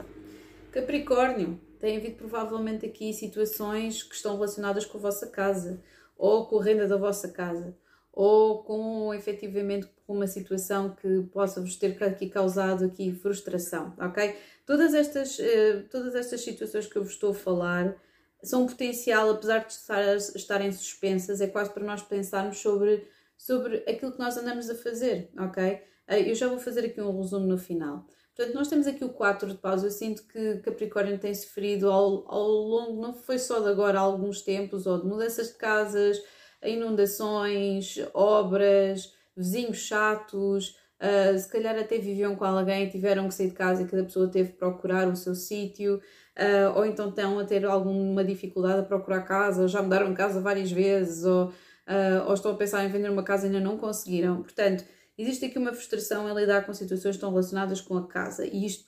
Capricórnio, 0.71 1.59
tem 1.79 1.97
havido 1.97 2.15
provavelmente 2.15 2.85
aqui 2.85 3.11
situações 3.13 4.03
que 4.03 4.15
estão 4.15 4.35
relacionadas 4.35 4.85
com 4.85 4.97
a 4.97 5.01
vossa 5.01 5.27
casa, 5.27 5.81
ou 6.17 6.45
com 6.45 6.59
a 6.59 6.63
renda 6.63 6.87
da 6.87 6.95
vossa 6.95 7.27
casa, 7.27 7.75
ou 8.13 8.63
com 8.63 9.13
efetivamente 9.13 9.89
uma 10.07 10.27
situação 10.27 10.95
que 10.95 11.23
possa 11.33 11.59
vos 11.59 11.75
ter 11.75 12.01
aqui 12.01 12.29
causado 12.29 12.85
aqui 12.85 13.13
frustração, 13.13 13.93
ok? 13.99 14.33
Todas 14.67 14.93
estas, 14.93 15.39
uh, 15.39 15.87
todas 15.89 16.13
estas 16.13 16.41
situações 16.41 16.87
que 16.87 16.97
eu 16.97 17.03
vos 17.03 17.13
estou 17.13 17.31
a 17.31 17.33
falar 17.33 17.95
são 18.43 18.67
potencial, 18.67 19.29
apesar 19.29 19.59
de 19.59 19.71
estar, 19.71 20.15
estarem 20.17 20.71
suspensas, 20.73 21.39
é 21.39 21.47
quase 21.47 21.73
para 21.73 21.85
nós 21.85 22.01
pensarmos 22.01 22.59
sobre, 22.59 23.07
sobre 23.37 23.77
aquilo 23.89 24.11
que 24.11 24.19
nós 24.19 24.35
andamos 24.35 24.69
a 24.69 24.75
fazer, 24.75 25.31
ok? 25.39 25.81
Uh, 26.09 26.13
eu 26.15 26.35
já 26.35 26.49
vou 26.49 26.59
fazer 26.59 26.81
aqui 26.81 26.99
um 26.99 27.17
resumo 27.17 27.47
no 27.47 27.57
final. 27.57 28.05
Portanto, 28.35 28.53
nós 28.55 28.67
temos 28.67 28.85
aqui 28.85 29.05
o 29.05 29.09
4 29.09 29.47
de 29.47 29.57
paus. 29.57 29.83
Eu 29.83 29.89
sinto 29.89 30.27
que 30.27 30.57
Capricórnio 30.57 31.17
tem 31.17 31.33
sofrido 31.33 31.89
ao, 31.89 32.29
ao 32.29 32.47
longo, 32.47 33.01
não 33.01 33.13
foi 33.13 33.39
só 33.39 33.61
de 33.61 33.69
agora, 33.69 33.97
há 33.99 34.01
alguns 34.01 34.41
tempos, 34.41 34.85
ou 34.85 34.99
de 34.99 35.07
mudanças 35.07 35.47
de 35.47 35.53
casas, 35.53 36.21
inundações, 36.61 37.95
obras, 38.13 39.13
vizinhos 39.35 39.77
chatos, 39.77 40.75
uh, 41.01 41.37
se 41.37 41.49
calhar 41.49 41.77
até 41.77 41.97
viviam 41.97 42.35
com 42.35 42.45
alguém 42.45 42.89
tiveram 42.89 43.27
que 43.27 43.33
sair 43.33 43.49
de 43.49 43.55
casa 43.55 43.83
e 43.83 43.87
cada 43.87 44.03
pessoa 44.03 44.27
teve 44.27 44.51
que 44.51 44.57
procurar 44.57 45.07
o 45.07 45.15
seu 45.15 45.35
sítio, 45.35 45.95
uh, 45.95 46.77
ou 46.77 46.85
então 46.85 47.09
estão 47.09 47.39
a 47.39 47.45
ter 47.45 47.65
alguma 47.65 48.23
dificuldade 48.23 48.79
a 48.79 48.83
procurar 48.83 49.21
casa, 49.21 49.63
ou 49.63 49.67
já 49.67 49.81
mudaram 49.81 50.09
de 50.09 50.15
casa 50.15 50.41
várias 50.41 50.71
vezes, 50.71 51.23
ou, 51.25 51.45
uh, 51.47 52.27
ou 52.27 52.33
estão 52.33 52.51
a 52.51 52.55
pensar 52.55 52.83
em 52.85 52.89
vender 52.89 53.09
uma 53.09 53.23
casa 53.23 53.45
e 53.45 53.49
ainda 53.49 53.59
não 53.59 53.77
conseguiram. 53.77 54.41
Portanto, 54.41 54.83
existe 55.17 55.45
aqui 55.45 55.57
uma 55.57 55.73
frustração 55.73 56.29
em 56.29 56.33
lidar 56.33 56.65
com 56.65 56.73
situações 56.73 57.11
que 57.11 57.17
estão 57.17 57.29
relacionadas 57.29 57.81
com 57.81 57.97
a 57.97 58.07
casa 58.07 58.45
e 58.45 58.65
isto 58.65 58.85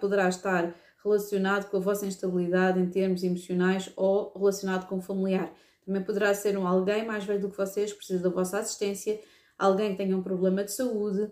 poderá 0.00 0.28
estar 0.28 0.74
relacionado 1.04 1.70
com 1.70 1.76
a 1.76 1.80
vossa 1.80 2.04
instabilidade 2.04 2.80
em 2.80 2.88
termos 2.88 3.22
emocionais 3.22 3.92
ou 3.96 4.32
relacionado 4.36 4.86
com 4.86 4.96
o 4.96 5.00
familiar. 5.00 5.52
Também 5.84 6.02
poderá 6.02 6.34
ser 6.34 6.58
um 6.58 6.66
alguém 6.66 7.06
mais 7.06 7.24
velho 7.24 7.40
do 7.40 7.48
que 7.48 7.56
vocês 7.56 7.92
que 7.92 7.98
precisa 7.98 8.20
da 8.20 8.28
vossa 8.28 8.58
assistência, 8.58 9.20
alguém 9.56 9.92
que 9.92 9.98
tenha 9.98 10.16
um 10.16 10.22
problema 10.22 10.64
de 10.64 10.72
saúde, 10.72 11.30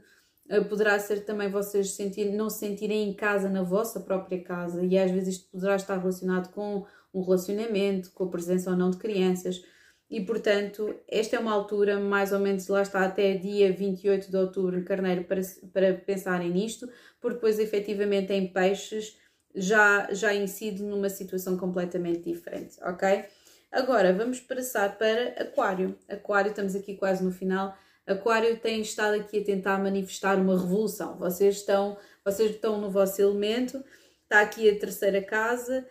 poderá 0.69 0.99
ser 0.99 1.25
também 1.25 1.49
vocês 1.49 1.93
sentir, 1.93 2.27
não 2.33 2.51
se 2.51 2.59
sentirem 2.59 3.09
em 3.09 3.15
casa 3.15 3.49
na 3.49 3.63
vossa 3.63 4.01
própria 4.01 4.43
casa 4.43 4.85
e 4.85 4.99
às 4.99 5.11
vezes 5.11 5.37
isto 5.37 5.51
poderá 5.51 5.77
estar 5.77 5.99
relacionado 5.99 6.53
com 6.53 6.85
um 7.13 7.23
relacionamento, 7.23 8.11
com 8.13 8.25
a 8.25 8.31
presença 8.31 8.71
ou 8.71 8.77
não 8.77 8.91
de 8.91 8.99
crianças 8.99 9.65
e 10.11 10.21
portanto 10.21 10.95
esta 11.09 11.37
é 11.37 11.39
uma 11.39 11.53
altura 11.53 11.99
mais 11.99 12.33
ou 12.33 12.39
menos 12.39 12.69
lá 12.69 12.83
está 12.83 13.05
até 13.05 13.35
dia 13.35 13.73
28 13.73 14.31
de 14.31 14.37
outubro 14.37 14.85
Carneiro 14.85 15.25
para, 15.25 15.41
para 15.73 15.95
pensarem 15.95 16.51
nisto, 16.51 16.89
porque 17.21 17.37
depois 17.37 17.59
efetivamente 17.59 18.33
em 18.33 18.53
peixes 18.53 19.19
já, 19.55 20.13
já 20.13 20.35
incide 20.35 20.83
numa 20.83 21.09
situação 21.09 21.57
completamente 21.57 22.25
diferente, 22.25 22.77
ok? 22.83 23.25
Agora 23.71 24.13
vamos 24.13 24.41
passar 24.41 24.97
para 24.97 25.31
Aquário. 25.41 25.99
Aquário, 26.09 26.51
estamos 26.51 26.77
aqui 26.77 26.97
quase 26.97 27.25
no 27.25 27.33
final. 27.33 27.77
Aquário 28.07 28.59
tem 28.59 28.81
estado 28.83 29.15
aqui 29.15 29.39
a 29.39 29.45
tentar 29.45 29.79
manifestar 29.79 30.39
uma 30.39 30.59
revolução. 30.59 31.17
Vocês 31.17 31.57
estão, 31.57 31.97
vocês 32.25 32.51
estão 32.51 32.81
no 32.81 32.91
vosso 32.91 33.21
elemento, 33.21 33.83
está 34.23 34.41
aqui 34.41 34.69
a 34.69 34.79
terceira 34.79 35.23
casa. 35.23 35.87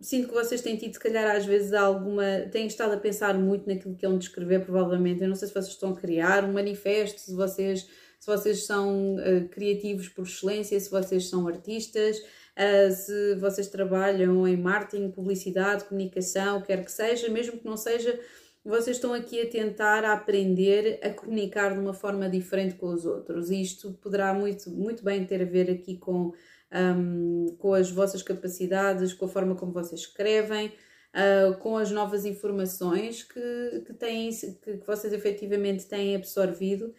Sinto 0.00 0.28
que 0.28 0.34
vocês 0.34 0.62
têm 0.62 0.76
tido, 0.76 0.94
se 0.94 0.98
calhar, 0.98 1.36
às 1.36 1.44
vezes 1.44 1.72
alguma. 1.72 2.24
têm 2.50 2.66
estado 2.66 2.94
a 2.94 2.96
pensar 2.96 3.38
muito 3.38 3.68
naquilo 3.68 3.94
que 3.94 4.06
é 4.06 4.08
um 4.08 4.18
descrever, 4.18 4.64
provavelmente. 4.64 5.22
Eu 5.22 5.28
não 5.28 5.36
sei 5.36 5.48
se 5.48 5.54
vocês 5.54 5.74
estão 5.74 5.90
a 5.90 5.96
criar 5.96 6.44
um 6.44 6.52
manifesto, 6.52 7.20
se 7.20 7.34
vocês, 7.34 7.86
se 8.18 8.26
vocês 8.26 8.64
são 8.64 9.16
uh, 9.16 9.48
criativos 9.50 10.08
por 10.08 10.26
excelência, 10.26 10.80
se 10.80 10.90
vocês 10.90 11.28
são 11.28 11.46
artistas, 11.46 12.16
uh, 12.18 12.90
se 12.90 13.34
vocês 13.36 13.68
trabalham 13.68 14.48
em 14.48 14.56
marketing, 14.56 15.10
publicidade, 15.10 15.84
comunicação, 15.84 16.62
quer 16.62 16.84
que 16.84 16.90
seja, 16.90 17.28
mesmo 17.28 17.58
que 17.58 17.66
não 17.66 17.76
seja 17.76 18.18
vocês 18.64 18.96
estão 18.96 19.14
aqui 19.14 19.40
a 19.40 19.48
tentar 19.48 20.04
aprender 20.04 21.00
a 21.02 21.10
comunicar 21.10 21.72
de 21.72 21.78
uma 21.78 21.94
forma 21.94 22.28
diferente 22.28 22.74
com 22.74 22.88
os 22.88 23.04
outros. 23.06 23.50
E 23.50 23.62
isto 23.62 23.92
poderá 23.94 24.34
muito, 24.34 24.70
muito 24.70 25.02
bem 25.02 25.24
ter 25.24 25.42
a 25.42 25.46
ver 25.46 25.70
aqui 25.70 25.96
com, 25.96 26.32
um, 26.72 27.56
com 27.58 27.72
as 27.72 27.90
vossas 27.90 28.22
capacidades, 28.22 29.14
com 29.14 29.24
a 29.24 29.28
forma 29.28 29.54
como 29.54 29.72
vocês 29.72 30.02
escrevem, 30.02 30.72
uh, 31.14 31.56
com 31.58 31.76
as 31.78 31.90
novas 31.90 32.26
informações 32.26 33.22
que, 33.22 33.82
que, 33.86 33.94
têm, 33.94 34.30
que, 34.30 34.78
que 34.78 34.86
vocês 34.86 35.12
efetivamente 35.12 35.86
têm 35.86 36.14
absorvido 36.14 36.94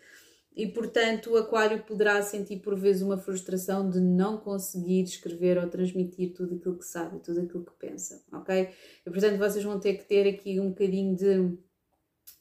e 0.56 0.68
portanto 0.68 1.32
o 1.32 1.38
aquário 1.38 1.82
poderá 1.84 2.22
sentir 2.22 2.58
por 2.58 2.76
vezes 2.76 3.02
uma 3.02 3.18
frustração 3.18 3.90
de 3.90 4.00
não 4.00 4.38
conseguir 4.38 5.04
escrever 5.04 5.58
ou 5.58 5.70
transmitir 5.70 6.34
tudo 6.34 6.56
aquilo 6.56 6.78
que 6.78 6.86
sabe, 6.86 7.20
tudo 7.20 7.42
aquilo 7.42 7.64
que 7.64 7.72
pensa, 7.80 8.22
ok? 8.34 8.70
E 9.06 9.10
portanto 9.10 9.38
vocês 9.38 9.64
vão 9.64 9.80
ter 9.80 9.94
que 9.94 10.04
ter 10.04 10.28
aqui 10.28 10.60
um 10.60 10.70
bocadinho 10.70 11.16
de, 11.16 11.58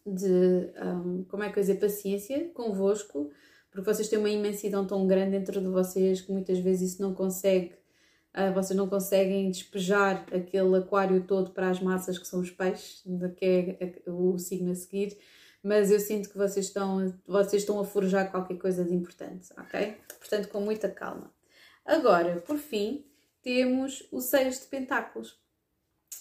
de 0.05 0.73
um, 0.85 1.25
como 1.29 1.44
é 1.44 1.53
que 1.53 1.59
eu 1.59 1.62
dizer, 1.62 1.77
paciência 1.77 2.51
convosco, 2.53 3.31
porque 3.70 3.92
vocês 3.92 4.09
têm 4.09 4.18
uma 4.18 4.29
imensidão 4.31 4.85
tão 4.85 5.07
grande 5.07 5.38
dentro 5.38 5.61
de 5.61 5.68
vocês 5.68 6.20
que 6.20 6.33
muitas 6.33 6.59
vezes 6.59 6.94
isso 6.94 7.03
não 7.03 7.14
consegue, 7.14 7.75
uh, 8.35 8.53
vocês 8.53 8.77
não 8.77 8.88
conseguem 8.88 9.49
despejar 9.53 10.27
aquele 10.33 10.77
aquário 10.77 11.23
todo 11.23 11.53
para 11.53 11.70
as 11.70 11.81
massas 11.81 12.18
que 12.18 12.27
são 12.27 12.40
os 12.40 12.51
peixes, 12.51 13.05
que 13.37 13.44
é 13.46 14.11
o 14.11 14.37
signo 14.37 14.73
a 14.73 14.75
seguir, 14.75 15.16
mas 15.62 15.90
eu 15.90 16.01
sinto 16.01 16.31
que 16.31 16.38
vocês 16.38 16.66
estão, 16.66 17.14
vocês 17.27 17.62
estão 17.62 17.79
a 17.79 17.85
forjar 17.85 18.31
qualquer 18.31 18.57
coisa 18.57 18.85
de 18.85 18.94
importante, 18.94 19.49
ok? 19.59 19.96
Portanto, 20.18 20.49
com 20.49 20.61
muita 20.61 20.88
calma. 20.88 21.33
Agora, 21.85 22.37
por 22.40 22.59
fim, 22.59 23.05
temos 23.42 24.07
o 24.11 24.20
Seis 24.20 24.61
de 24.61 24.66
Pentáculos. 24.66 25.38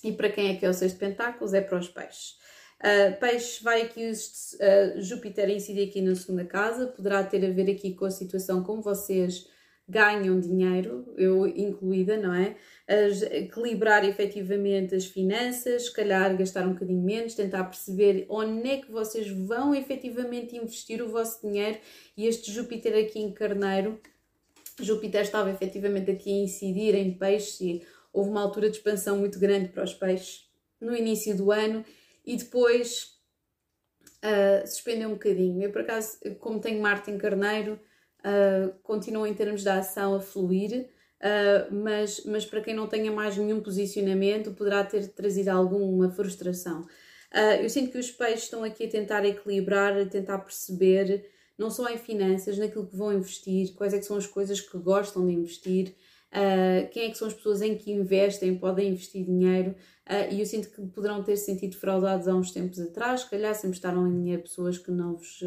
E 0.03 0.11
para 0.11 0.29
quem 0.29 0.49
é 0.49 0.55
que 0.55 0.65
é 0.65 0.69
o 0.69 0.73
Seis 0.73 0.93
de 0.93 0.99
Pentáculos? 0.99 1.53
É 1.53 1.61
para 1.61 1.79
os 1.79 1.87
peixes. 1.87 2.37
Uh, 2.79 3.19
peixe 3.19 3.61
vai 3.61 3.81
aqui, 3.81 4.09
uh, 4.09 5.01
Júpiter 5.01 5.49
incidir 5.49 5.89
aqui 5.89 6.01
na 6.01 6.15
segunda 6.15 6.45
casa, 6.45 6.87
poderá 6.87 7.23
ter 7.23 7.45
a 7.45 7.53
ver 7.53 7.69
aqui 7.69 7.93
com 7.93 8.05
a 8.05 8.11
situação 8.11 8.63
como 8.63 8.81
vocês 8.81 9.47
ganham 9.89 10.39
dinheiro, 10.39 11.11
eu 11.17 11.47
incluída, 11.47 12.15
não 12.15 12.33
é? 12.33 12.55
As, 12.87 13.23
equilibrar 13.23 14.05
efetivamente 14.05 14.93
as 14.93 15.05
finanças, 15.05 15.85
se 15.85 15.93
calhar 15.93 16.37
gastar 16.37 16.67
um 16.67 16.73
bocadinho 16.73 17.01
menos, 17.01 17.33
tentar 17.33 17.63
perceber 17.63 18.25
onde 18.29 18.69
é 18.69 18.77
que 18.77 18.91
vocês 18.91 19.27
vão 19.29 19.73
efetivamente 19.73 20.55
investir 20.55 21.01
o 21.01 21.09
vosso 21.09 21.41
dinheiro 21.47 21.79
e 22.15 22.27
este 22.27 22.51
Júpiter 22.51 22.95
aqui 23.03 23.19
em 23.19 23.31
Carneiro, 23.31 23.99
Júpiter 24.79 25.21
estava 25.21 25.49
efetivamente 25.49 26.11
aqui 26.11 26.29
a 26.29 26.43
incidir 26.43 26.95
em 26.95 27.17
peixes 27.17 27.59
e 27.59 27.85
houve 28.13 28.29
uma 28.29 28.41
altura 28.41 28.69
de 28.69 28.77
expansão 28.77 29.17
muito 29.17 29.39
grande 29.39 29.69
para 29.69 29.83
os 29.83 29.93
peixes 29.93 30.47
no 30.79 30.95
início 30.95 31.35
do 31.35 31.51
ano 31.51 31.83
e 32.25 32.37
depois 32.37 33.19
uh, 34.23 34.65
suspendeu 34.67 35.09
um 35.09 35.13
bocadinho. 35.13 35.63
Eu, 35.63 35.71
por 35.71 35.81
acaso, 35.81 36.17
como 36.39 36.61
tenho 36.61 36.81
Marte 36.81 37.11
em 37.11 37.17
Carneiro, 37.17 37.79
uh, 38.19 38.73
continuam 38.83 39.27
em 39.27 39.33
termos 39.33 39.61
de 39.61 39.69
ação 39.69 40.15
a 40.15 40.19
fluir, 40.19 40.89
uh, 41.21 41.73
mas, 41.73 42.23
mas 42.25 42.45
para 42.45 42.61
quem 42.61 42.73
não 42.73 42.87
tenha 42.87 43.11
mais 43.11 43.37
nenhum 43.37 43.61
posicionamento, 43.61 44.51
poderá 44.51 44.83
ter 44.83 45.07
trazido 45.09 45.49
alguma 45.49 46.09
frustração. 46.09 46.81
Uh, 47.33 47.61
eu 47.61 47.69
sinto 47.69 47.91
que 47.91 47.97
os 47.97 48.11
peixes 48.11 48.43
estão 48.43 48.63
aqui 48.63 48.85
a 48.85 48.89
tentar 48.89 49.25
equilibrar, 49.25 49.97
a 49.97 50.05
tentar 50.05 50.39
perceber, 50.39 51.29
não 51.57 51.69
só 51.69 51.89
em 51.89 51.97
finanças, 51.97 52.57
naquilo 52.57 52.87
que 52.87 52.95
vão 52.95 53.13
investir, 53.13 53.73
quais 53.75 53.93
é 53.93 53.99
que 53.99 54.05
são 54.05 54.17
as 54.17 54.27
coisas 54.27 54.59
que 54.59 54.77
gostam 54.77 55.25
de 55.25 55.33
investir, 55.33 55.93
Uh, 56.29 56.87
quem 56.91 57.05
é 57.05 57.09
que 57.09 57.17
são 57.17 57.27
as 57.27 57.33
pessoas 57.33 57.61
em 57.61 57.75
que 57.75 57.91
investem, 57.91 58.55
podem 58.55 58.89
investir 58.89 59.25
dinheiro, 59.25 59.71
uh, 60.07 60.31
e 60.31 60.39
eu 60.39 60.45
sinto 60.45 60.69
que 60.69 60.81
poderão 60.87 61.23
ter 61.23 61.35
sentido 61.37 61.75
fraudados 61.75 62.27
há 62.27 62.35
uns 62.35 62.51
tempos 62.51 62.79
atrás, 62.79 63.21
se 63.21 63.29
calhar 63.29 63.55
sempre 63.55 63.77
estaram 63.77 64.07
em 64.07 64.13
dinheiro 64.13 64.43
pessoas 64.43 64.77
que 64.77 64.91
não 64.91 65.15
vos, 65.15 65.39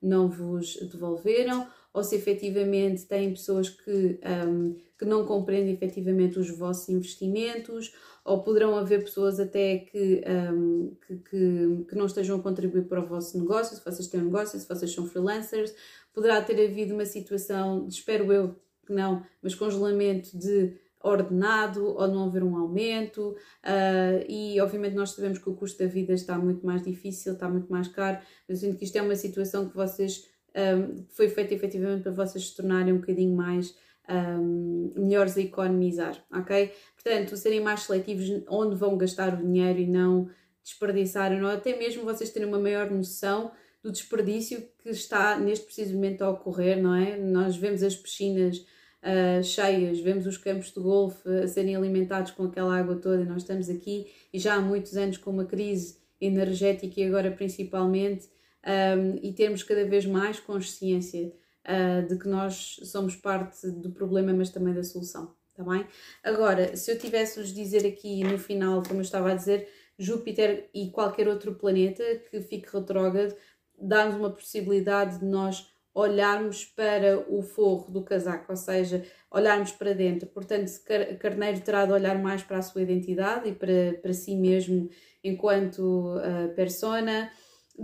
não 0.00 0.28
vos 0.28 0.76
devolveram, 0.76 1.66
ou 1.92 2.04
se 2.04 2.14
efetivamente 2.14 3.06
têm 3.06 3.30
pessoas 3.30 3.68
que, 3.68 4.20
um, 4.48 4.76
que 4.98 5.04
não 5.04 5.24
compreendem 5.24 5.74
efetivamente 5.74 6.38
os 6.38 6.50
vossos 6.50 6.88
investimentos, 6.88 7.92
ou 8.24 8.42
poderão 8.42 8.76
haver 8.76 9.02
pessoas 9.02 9.40
até 9.40 9.78
que, 9.78 10.22
um, 10.52 10.94
que, 11.06 11.16
que, 11.16 11.84
que, 11.88 11.96
não 11.96 12.06
estejam 12.06 12.38
a 12.38 12.42
contribuir 12.42 12.84
para 12.84 13.00
o 13.00 13.06
vosso 13.06 13.38
negócio, 13.38 13.76
se 13.76 13.84
vocês 13.84 14.08
têm 14.08 14.20
um 14.20 14.26
negócio, 14.26 14.58
se 14.58 14.68
vocês 14.68 14.92
são 14.92 15.06
freelancers, 15.06 15.74
poderá 16.12 16.40
ter 16.42 16.64
havido 16.64 16.94
uma 16.94 17.06
situação, 17.06 17.86
espero 17.88 18.32
eu 18.32 18.54
que 18.86 18.92
não, 18.92 19.24
mas 19.42 19.54
congelamento 19.54 20.36
de 20.36 20.76
ordenado 21.02 21.86
ou 21.86 22.06
não 22.08 22.26
haver 22.26 22.42
um 22.42 22.56
aumento. 22.56 23.36
Uh, 23.64 24.24
e 24.28 24.60
obviamente 24.60 24.94
nós 24.94 25.10
sabemos 25.10 25.38
que 25.38 25.48
o 25.48 25.54
custo 25.54 25.78
da 25.82 25.86
vida 25.86 26.12
está 26.12 26.38
muito 26.38 26.64
mais 26.64 26.82
difícil, 26.82 27.32
está 27.32 27.48
muito 27.48 27.70
mais 27.70 27.88
caro, 27.88 28.18
mas 28.48 28.62
eu 28.62 28.68
sinto 28.68 28.78
que 28.78 28.84
isto 28.84 28.96
é 28.96 29.02
uma 29.02 29.16
situação 29.16 29.68
que 29.68 29.74
vocês 29.74 30.28
um, 30.56 31.04
foi 31.10 31.28
feito 31.28 31.52
efetivamente 31.52 32.02
para 32.02 32.12
vocês 32.12 32.48
se 32.48 32.56
tornarem 32.56 32.92
um 32.92 32.98
bocadinho 32.98 33.34
mais 33.34 33.74
um, 34.08 34.92
melhores 34.96 35.36
a 35.36 35.40
economizar, 35.40 36.22
ok? 36.32 36.72
Portanto, 36.94 37.36
serem 37.36 37.60
mais 37.60 37.82
seletivos 37.82 38.42
onde 38.48 38.76
vão 38.76 38.96
gastar 38.96 39.34
o 39.34 39.36
dinheiro 39.36 39.78
e 39.78 39.86
não 39.86 40.28
desperdiçarem, 40.62 41.42
ou 41.42 41.50
até 41.50 41.76
mesmo 41.76 42.04
vocês 42.04 42.30
terem 42.30 42.48
uma 42.48 42.58
maior 42.58 42.90
noção 42.90 43.52
do 43.82 43.90
desperdício 43.90 44.62
que 44.82 44.90
está 44.90 45.38
neste 45.38 45.64
preciso 45.64 45.94
momento 45.94 46.22
a 46.22 46.30
ocorrer, 46.30 46.82
não 46.82 46.94
é? 46.94 47.16
Nós 47.16 47.56
vemos 47.56 47.82
as 47.82 47.96
piscinas 47.96 48.58
uh, 48.58 49.42
cheias, 49.42 50.00
vemos 50.00 50.26
os 50.26 50.36
campos 50.36 50.72
de 50.72 50.80
golfe 50.80 51.26
a 51.28 51.48
serem 51.48 51.76
alimentados 51.76 52.32
com 52.32 52.44
aquela 52.44 52.76
água 52.76 52.96
toda, 52.96 53.22
e 53.22 53.26
nós 53.26 53.42
estamos 53.42 53.70
aqui 53.70 54.06
e 54.32 54.38
já 54.38 54.54
há 54.54 54.60
muitos 54.60 54.96
anos 54.96 55.16
com 55.16 55.30
uma 55.30 55.46
crise 55.46 55.98
energética 56.20 57.00
e 57.00 57.04
agora 57.04 57.30
principalmente 57.30 58.28
um, 58.66 59.18
e 59.22 59.32
termos 59.32 59.62
cada 59.62 59.84
vez 59.84 60.04
mais 60.06 60.38
consciência 60.38 61.32
uh, 61.66 62.06
de 62.06 62.18
que 62.18 62.28
nós 62.28 62.80
somos 62.84 63.16
parte 63.16 63.70
do 63.70 63.90
problema, 63.90 64.32
mas 64.32 64.50
também 64.50 64.74
da 64.74 64.82
solução. 64.82 65.34
Tá 65.54 65.64
bem? 65.64 65.86
Agora, 66.22 66.76
se 66.76 66.90
eu 66.90 66.98
tivesse-vos 66.98 67.52
dizer 67.52 67.86
aqui 67.86 68.24
no 68.24 68.38
final, 68.38 68.82
como 68.82 69.00
eu 69.00 69.04
estava 69.04 69.32
a 69.32 69.34
dizer, 69.34 69.68
Júpiter 69.98 70.70
e 70.72 70.90
qualquer 70.90 71.28
outro 71.28 71.54
planeta 71.54 72.02
que 72.30 72.40
fique 72.40 72.74
retrógrado, 72.74 73.36
dá-nos 73.78 74.16
uma 74.16 74.30
possibilidade 74.30 75.18
de 75.18 75.26
nós 75.26 75.70
olharmos 75.92 76.64
para 76.64 77.18
o 77.28 77.42
forro 77.42 77.90
do 77.90 78.02
casaco, 78.02 78.46
ou 78.50 78.56
seja, 78.56 79.04
olharmos 79.30 79.72
para 79.72 79.92
dentro. 79.92 80.28
Portanto, 80.28 80.70
Carneiro 81.18 81.60
terá 81.60 81.84
de 81.84 81.92
olhar 81.92 82.18
mais 82.18 82.42
para 82.42 82.58
a 82.58 82.62
sua 82.62 82.82
identidade 82.82 83.48
e 83.48 83.52
para, 83.52 83.98
para 84.00 84.12
si 84.12 84.36
mesmo 84.36 84.88
enquanto 85.22 86.16
uh, 86.16 86.54
persona, 86.54 87.30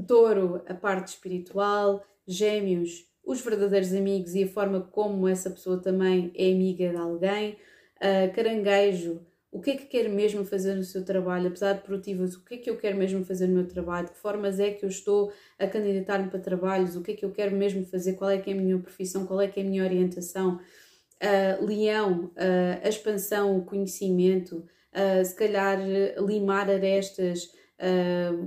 Touro, 0.03 0.63
a 0.67 0.75
parte 0.75 1.09
espiritual, 1.09 2.05
Gêmeos, 2.27 3.07
os 3.25 3.41
verdadeiros 3.41 3.93
amigos 3.93 4.35
e 4.35 4.45
a 4.45 4.49
forma 4.49 4.81
como 4.81 5.27
essa 5.27 5.51
pessoa 5.51 5.79
também 5.79 6.33
é 6.35 6.51
amiga 6.53 6.91
de 6.91 6.97
alguém, 6.97 7.57
uh, 7.97 8.35
Caranguejo, 8.35 9.21
o 9.51 9.61
que 9.61 9.71
é 9.71 9.77
que 9.77 9.87
quer 9.87 10.09
mesmo 10.09 10.45
fazer 10.45 10.75
no 10.75 10.85
seu 10.85 11.05
trabalho, 11.05 11.49
apesar 11.49 11.73
de 11.73 11.81
produtivos, 11.81 12.35
o 12.35 12.45
que 12.45 12.57
é 12.57 12.59
que 12.59 12.69
eu 12.69 12.77
quero 12.77 12.97
mesmo 12.97 13.25
fazer 13.25 13.47
no 13.47 13.55
meu 13.55 13.67
trabalho, 13.67 14.07
de 14.07 14.13
que 14.13 14.19
formas 14.19 14.61
é 14.61 14.71
que 14.71 14.85
eu 14.85 14.89
estou 14.89 15.33
a 15.59 15.67
candidatar-me 15.67 16.29
para 16.29 16.39
trabalhos, 16.39 16.95
o 16.95 17.03
que 17.03 17.13
é 17.13 17.15
que 17.15 17.25
eu 17.25 17.31
quero 17.31 17.57
mesmo 17.57 17.85
fazer, 17.87 18.15
qual 18.15 18.31
é 18.31 18.39
que 18.39 18.51
é 18.51 18.53
a 18.53 18.57
minha 18.57 18.79
profissão, 18.79 19.25
qual 19.25 19.41
é 19.41 19.49
que 19.49 19.59
é 19.59 19.63
a 19.63 19.67
minha 19.67 19.83
orientação. 19.83 20.61
Uh, 21.23 21.65
leão, 21.65 22.25
uh, 22.35 22.85
a 22.85 22.89
expansão, 22.89 23.57
o 23.57 23.65
conhecimento, 23.65 24.57
uh, 24.93 25.25
se 25.25 25.35
calhar 25.35 25.79
limar 26.19 26.69
arestas, 26.69 27.51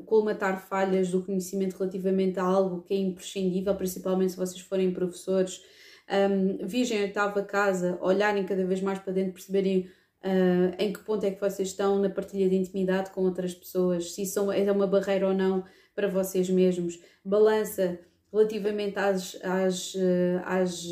colmatar 0.05 0.67
falhas 0.67 1.09
do 1.09 1.23
conhecimento 1.23 1.77
relativamente 1.77 2.39
a 2.39 2.43
algo 2.43 2.81
que 2.81 2.93
é 2.93 2.97
imprescindível, 2.97 3.75
principalmente 3.75 4.31
se 4.31 4.37
vocês 4.37 4.61
forem 4.61 4.91
professores. 4.91 5.61
Um, 6.09 6.65
virgem 6.65 7.03
oitava 7.03 7.43
casa, 7.43 7.99
olharem 8.01 8.43
cada 8.43 8.65
vez 8.65 8.81
mais 8.81 8.97
para 8.97 9.13
dentro, 9.13 9.33
perceberem 9.33 9.87
uh, 10.23 10.75
em 10.79 10.91
que 10.91 10.99
ponto 10.99 11.23
é 11.23 11.29
que 11.29 11.39
vocês 11.39 11.67
estão 11.67 11.99
na 11.99 12.09
partilha 12.09 12.49
de 12.49 12.55
intimidade 12.55 13.11
com 13.11 13.21
outras 13.21 13.53
pessoas, 13.53 14.13
se 14.13 14.23
isso 14.23 14.51
é 14.51 14.71
uma 14.71 14.87
barreira 14.87 15.27
ou 15.27 15.33
não 15.33 15.63
para 15.93 16.07
vocês 16.07 16.49
mesmos. 16.49 16.99
Balança 17.23 17.99
relativamente 18.31 18.97
às, 18.97 19.37
às, 19.43 19.95
ah, 19.95 20.59
às 20.61 20.85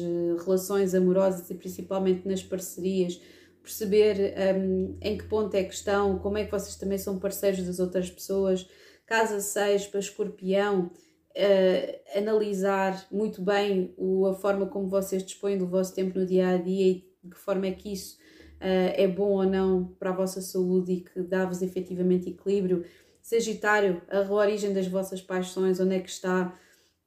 relações 0.44 0.94
amorosas 0.94 1.50
e 1.50 1.56
principalmente 1.56 2.28
nas 2.28 2.44
parcerias, 2.44 3.22
perceber 3.68 4.34
um, 4.58 4.98
em 5.02 5.18
que 5.18 5.26
ponto 5.26 5.54
é 5.54 5.64
que 5.64 5.74
estão, 5.74 6.18
como 6.20 6.38
é 6.38 6.46
que 6.46 6.52
vocês 6.52 6.78
também 6.78 6.98
são 6.98 7.20
parceiros 7.20 7.66
das 7.66 7.80
outras 7.80 8.10
pessoas. 8.10 8.66
Casa 9.06 9.42
6 9.42 9.88
para 9.88 10.00
escorpião, 10.00 10.86
uh, 10.86 12.18
analisar 12.18 13.06
muito 13.12 13.42
bem 13.42 13.94
o, 13.98 14.26
a 14.26 14.34
forma 14.34 14.68
como 14.68 14.88
vocês 14.88 15.22
dispõem 15.22 15.58
do 15.58 15.68
vosso 15.68 15.94
tempo 15.94 16.18
no 16.18 16.26
dia 16.26 16.50
a 16.50 16.58
dia 16.58 16.88
e 16.88 16.94
de 17.22 17.30
que 17.30 17.38
forma 17.38 17.68
é 17.68 17.72
que 17.72 17.92
isso 17.92 18.18
uh, 18.56 18.94
é 18.96 19.06
bom 19.06 19.32
ou 19.32 19.46
não 19.46 19.96
para 20.00 20.12
a 20.12 20.16
vossa 20.16 20.42
saúde 20.42 20.94
e 20.94 21.02
que 21.02 21.22
dá-vos 21.22 21.62
efetivamente 21.62 22.30
equilíbrio. 22.30 22.86
Sagitário, 23.22 24.02
a 24.10 24.22
origem 24.32 24.74
das 24.74 24.88
vossas 24.88 25.22
paixões, 25.22 25.82
onde 25.82 25.96
é 25.96 26.00
que 26.00 26.10
está? 26.10 26.58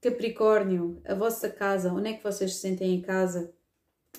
Capricórnio, 0.03 1.01
a 1.07 1.15
vossa 1.15 1.49
casa, 1.49 1.91
onde 1.91 2.11
é 2.11 2.13
que 2.13 2.23
vocês 2.23 2.55
se 2.55 2.61
sentem 2.61 2.95
em 2.95 3.01
casa? 3.01 3.51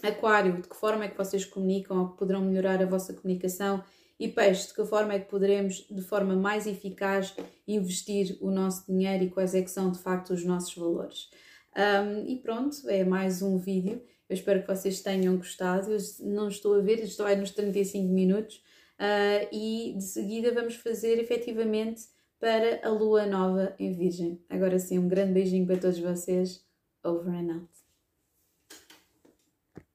Aquário, 0.04 0.62
de 0.62 0.68
que 0.68 0.76
forma 0.76 1.06
é 1.06 1.08
que 1.08 1.18
vocês 1.18 1.46
comunicam 1.46 2.00
ou 2.00 2.10
poderão 2.10 2.42
melhorar 2.42 2.82
a 2.82 2.86
vossa 2.86 3.14
comunicação? 3.14 3.84
E 4.20 4.28
peixe, 4.28 4.68
de 4.68 4.74
que 4.76 4.86
forma 4.86 5.14
é 5.14 5.20
que 5.20 5.30
poderemos, 5.30 5.88
de 5.90 6.02
forma 6.02 6.36
mais 6.36 6.68
eficaz, 6.68 7.36
investir 7.68 8.38
o 8.40 8.52
nosso 8.52 8.86
dinheiro 8.86 9.24
e 9.24 9.30
quais 9.30 9.56
é 9.56 9.62
que 9.62 9.72
são 9.72 9.92
de 9.92 10.00
facto 10.00 10.32
os 10.32 10.46
nossos 10.46 10.76
valores. 10.76 11.30
Um, 11.76 12.28
e 12.28 12.38
pronto, 12.38 12.88
é 12.88 13.04
mais 13.04 13.42
um 13.42 13.58
vídeo. 13.58 14.02
Eu 14.30 14.34
espero 14.36 14.62
que 14.62 14.68
vocês 14.68 15.02
tenham 15.02 15.38
gostado. 15.38 15.92
Eu 15.92 15.98
não 16.20 16.48
estou 16.48 16.76
a 16.76 16.82
ver, 16.82 17.00
estou 17.00 17.26
aí 17.26 17.36
nos 17.36 17.52
35 17.52 18.08
minutos. 18.08 18.64
Uh, 19.00 19.48
e 19.52 19.96
de 19.98 20.04
seguida 20.04 20.54
vamos 20.54 20.76
fazer 20.76 21.20
efetivamente 21.20 22.04
para 22.40 22.88
a 22.88 22.90
lua 22.90 23.26
nova 23.26 23.76
em 23.80 23.92
Virgem. 23.92 24.40
Agora 24.48 24.78
sim, 24.78 25.00
um 25.00 25.08
grande 25.08 25.34
beijinho 25.34 25.66
para 25.66 25.78
todos 25.78 26.00
vocês. 26.00 26.64
Over 27.04 27.34
and 27.34 27.54
out. 27.54 27.81